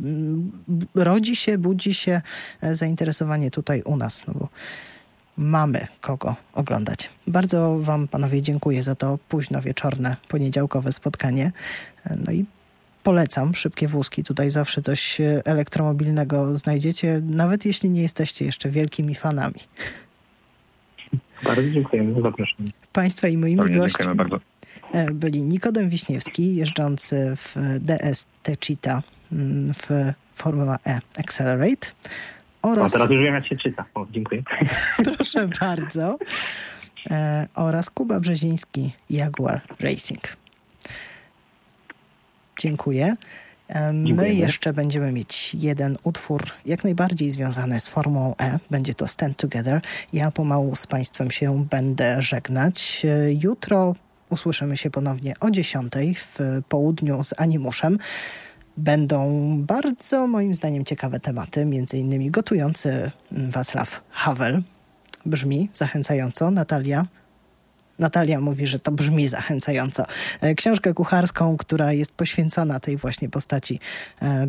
rodzi 0.95 1.37
się, 1.37 1.59
budzi 1.59 1.95
się 1.95 2.21
e, 2.63 2.75
zainteresowanie 2.75 3.51
tutaj 3.51 3.83
u 3.83 3.97
nas. 3.97 4.27
No 4.27 4.35
bo 4.37 4.49
mamy 5.37 5.87
kogo 6.01 6.37
oglądać. 6.53 7.11
Bardzo 7.27 7.79
Wam, 7.79 8.09
panowie, 8.09 8.43
dziękuję 8.43 8.83
za 8.83 8.95
to 8.95 9.19
późno 9.29 9.63
wieczorne, 9.63 10.17
poniedziałkowe 10.29 10.93
spotkanie. 10.93 11.53
No 12.27 12.33
i 12.33 12.45
polecam 13.03 13.55
szybkie 13.55 13.89
wózki. 13.89 14.25
Tutaj 14.25 14.51
zawsze 14.51 14.83
coś 14.83 15.19
elektromobilnego 15.45 16.55
znajdziecie, 16.55 17.21
nawet 17.31 17.65
jeśli 17.65 17.91
nie 17.91 18.03
jesteście 18.03 18.45
jeszcze 18.45 18.69
wielkimi 18.71 19.15
fanami. 19.15 19.61
Bardzo 21.45 21.71
dziękujemy, 21.71 22.23
zapraszam. 22.23 22.57
Państwa 22.93 23.29
i 23.29 23.37
moimi 23.37 23.57
Bardzo 23.57 23.79
gośćmi 23.79 24.15
bardzo. 24.15 24.41
e, 24.93 25.11
byli 25.11 25.43
Nikodem 25.43 25.89
Wiśniewski, 25.91 26.57
jeżdżący 26.57 27.33
w 27.37 27.57
DST 27.81 28.51
Cheetah 28.67 29.03
mm, 29.33 29.75
w 29.75 30.13
Formula 30.35 30.79
E 30.87 31.01
Accelerate 31.19 31.87
oraz... 32.71 32.93
Teraz 32.93 33.11
już 33.11 33.23
wiem, 33.23 33.35
jak 33.35 33.47
się 33.47 33.57
czyta. 33.57 33.85
O, 33.95 34.07
dziękuję. 34.11 34.43
Proszę 35.17 35.49
bardzo. 35.61 36.19
E, 37.11 37.47
oraz 37.55 37.91
Kuba 37.91 38.21
Brzeziński, 38.21 38.93
Jaguar 39.11 39.61
Racing. 39.81 40.37
Dziękuję. 42.59 43.17
E, 43.69 43.93
my 43.93 44.07
Dziękujemy. 44.07 44.35
jeszcze 44.35 44.73
będziemy 44.73 45.13
mieć 45.13 45.55
jeden 45.55 45.99
utwór 46.03 46.43
jak 46.67 46.85
najbardziej 46.85 47.31
związany 47.31 47.81
z 47.81 47.89
Formułą 47.89 48.35
E. 48.41 48.59
Będzie 48.71 48.95
to 48.95 49.07
Stand 49.07 49.37
Together. 49.37 49.81
Ja 50.13 50.31
pomału 50.31 50.77
z 50.77 50.87
Państwem 50.87 51.31
się 51.31 51.65
będę 51.71 52.23
żegnać. 52.23 53.03
E, 53.05 53.33
jutro 53.33 53.95
usłyszymy 54.31 54.77
się 54.77 54.91
ponownie 54.91 55.35
o 55.41 55.51
10 55.51 55.93
w 56.17 56.61
południu 56.69 57.25
z 57.25 57.41
Animuszem 57.41 57.99
będą 58.77 59.57
bardzo 59.63 60.27
moim 60.27 60.55
zdaniem 60.55 60.85
ciekawe 60.85 61.21
tematy, 61.21 61.65
między 61.65 61.99
innymi 61.99 62.31
gotujący 62.31 63.11
Wacław 63.33 64.03
Havel. 64.11 64.63
Brzmi 65.27 65.69
zachęcająco. 65.73 66.51
Natalia 66.51 67.07
Natalia 67.99 68.41
mówi, 68.41 68.67
że 68.67 68.79
to 68.79 68.93
brzmi 68.93 69.29
zachęcająco. 69.29 70.05
E, 70.41 70.55
książkę 70.55 70.95
kucharską, 70.95 71.57
która 71.57 71.93
jest 71.93 72.13
poświęcona 72.13 72.81
tej 72.81 72.97
właśnie 72.97 73.29
postaci 73.29 73.81
e, 74.23 74.47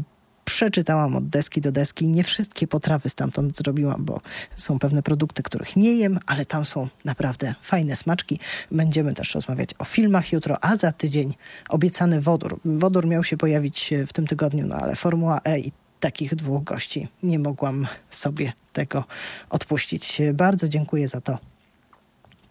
przeczytałam 0.48 1.16
od 1.16 1.30
deski 1.30 1.62
do 1.62 1.72
deski. 1.72 2.08
Nie 2.08 2.24
wszystkie 2.24 2.68
potrawy 2.68 3.10
stamtąd 3.10 3.58
zrobiłam, 3.58 4.06
bo 4.06 4.22
są 4.56 4.80
pewne 4.80 5.04
produkty, 5.04 5.44
których 5.44 5.76
nie 5.76 5.94
jem, 5.94 6.20
ale 6.26 6.46
tam 6.46 6.66
są 6.66 6.88
naprawdę 7.06 7.56
fajne 7.62 7.96
smaczki. 7.96 8.40
Będziemy 8.72 9.14
też 9.14 9.36
rozmawiać 9.36 9.70
o 9.80 9.84
filmach 9.84 10.32
jutro, 10.32 10.58
a 10.62 10.76
za 10.76 10.92
tydzień 10.92 11.34
obiecany 11.70 12.22
wodór. 12.22 12.60
Wodór 12.66 13.08
miał 13.08 13.24
się 13.24 13.38
pojawić 13.38 13.94
w 14.08 14.14
tym 14.14 14.28
tygodniu, 14.28 14.68
no 14.68 14.76
ale 14.76 14.96
Formuła 14.96 15.42
E 15.46 15.60
i 15.60 15.72
takich 16.00 16.36
dwóch 16.36 16.64
gości 16.64 17.08
nie 17.24 17.40
mogłam 17.40 17.88
sobie 18.10 18.54
tego 18.74 19.04
odpuścić. 19.50 20.22
Bardzo 20.34 20.70
dziękuję 20.70 21.08
za 21.08 21.22
to 21.22 21.40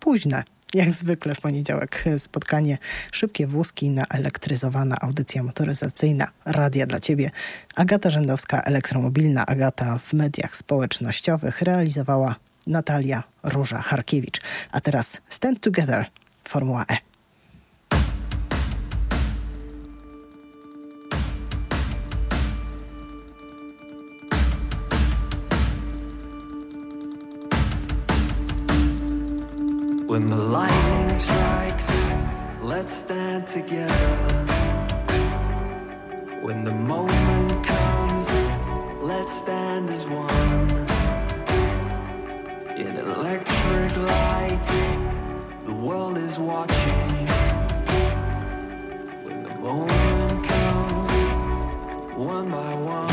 późne 0.01 0.45
jak 0.75 0.93
zwykle 0.93 1.35
w 1.35 1.41
poniedziałek 1.41 2.05
spotkanie 2.19 2.79
Szybkie 3.13 3.47
Wózki 3.47 3.91
na 3.91 4.07
elektryzowana 4.07 4.97
audycja 5.01 5.43
motoryzacyjna 5.43 6.29
Radia 6.45 6.87
dla 6.87 7.01
Ciebie. 7.01 7.31
Agata 7.75 8.11
Rzędowska, 8.11 8.63
elektromobilna 8.63 9.47
Agata 9.47 9.99
w 9.99 10.13
mediach 10.13 10.57
społecznościowych 10.57 11.63
realizowała 11.63 12.37
Natalia 12.67 13.23
Róża-Harkiewicz. 13.43 14.41
A 14.73 14.81
teraz 14.81 15.21
Stand 15.29 15.61
Together, 15.61 16.07
Formuła 16.49 16.85
E. 16.91 17.16
When 30.17 30.31
the 30.31 30.37
lightning 30.37 31.15
strikes, 31.15 31.91
let's 32.63 32.91
stand 32.91 33.47
together. 33.47 34.47
When 36.41 36.65
the 36.65 36.73
moment 36.73 37.63
comes, 37.63 38.31
let's 39.03 39.31
stand 39.31 39.91
as 39.91 40.07
one. 40.09 40.87
In 42.79 42.97
electric 42.97 43.95
light, 43.95 44.69
the 45.67 45.75
world 45.75 46.17
is 46.17 46.39
watching. 46.39 47.27
When 49.23 49.43
the 49.43 49.55
moment 49.57 50.47
comes, 50.47 51.13
one 52.17 52.51
by 52.51 52.73
one, 52.73 53.09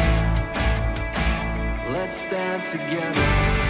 let's 1.94 2.16
stand 2.16 2.64
together. 2.64 3.64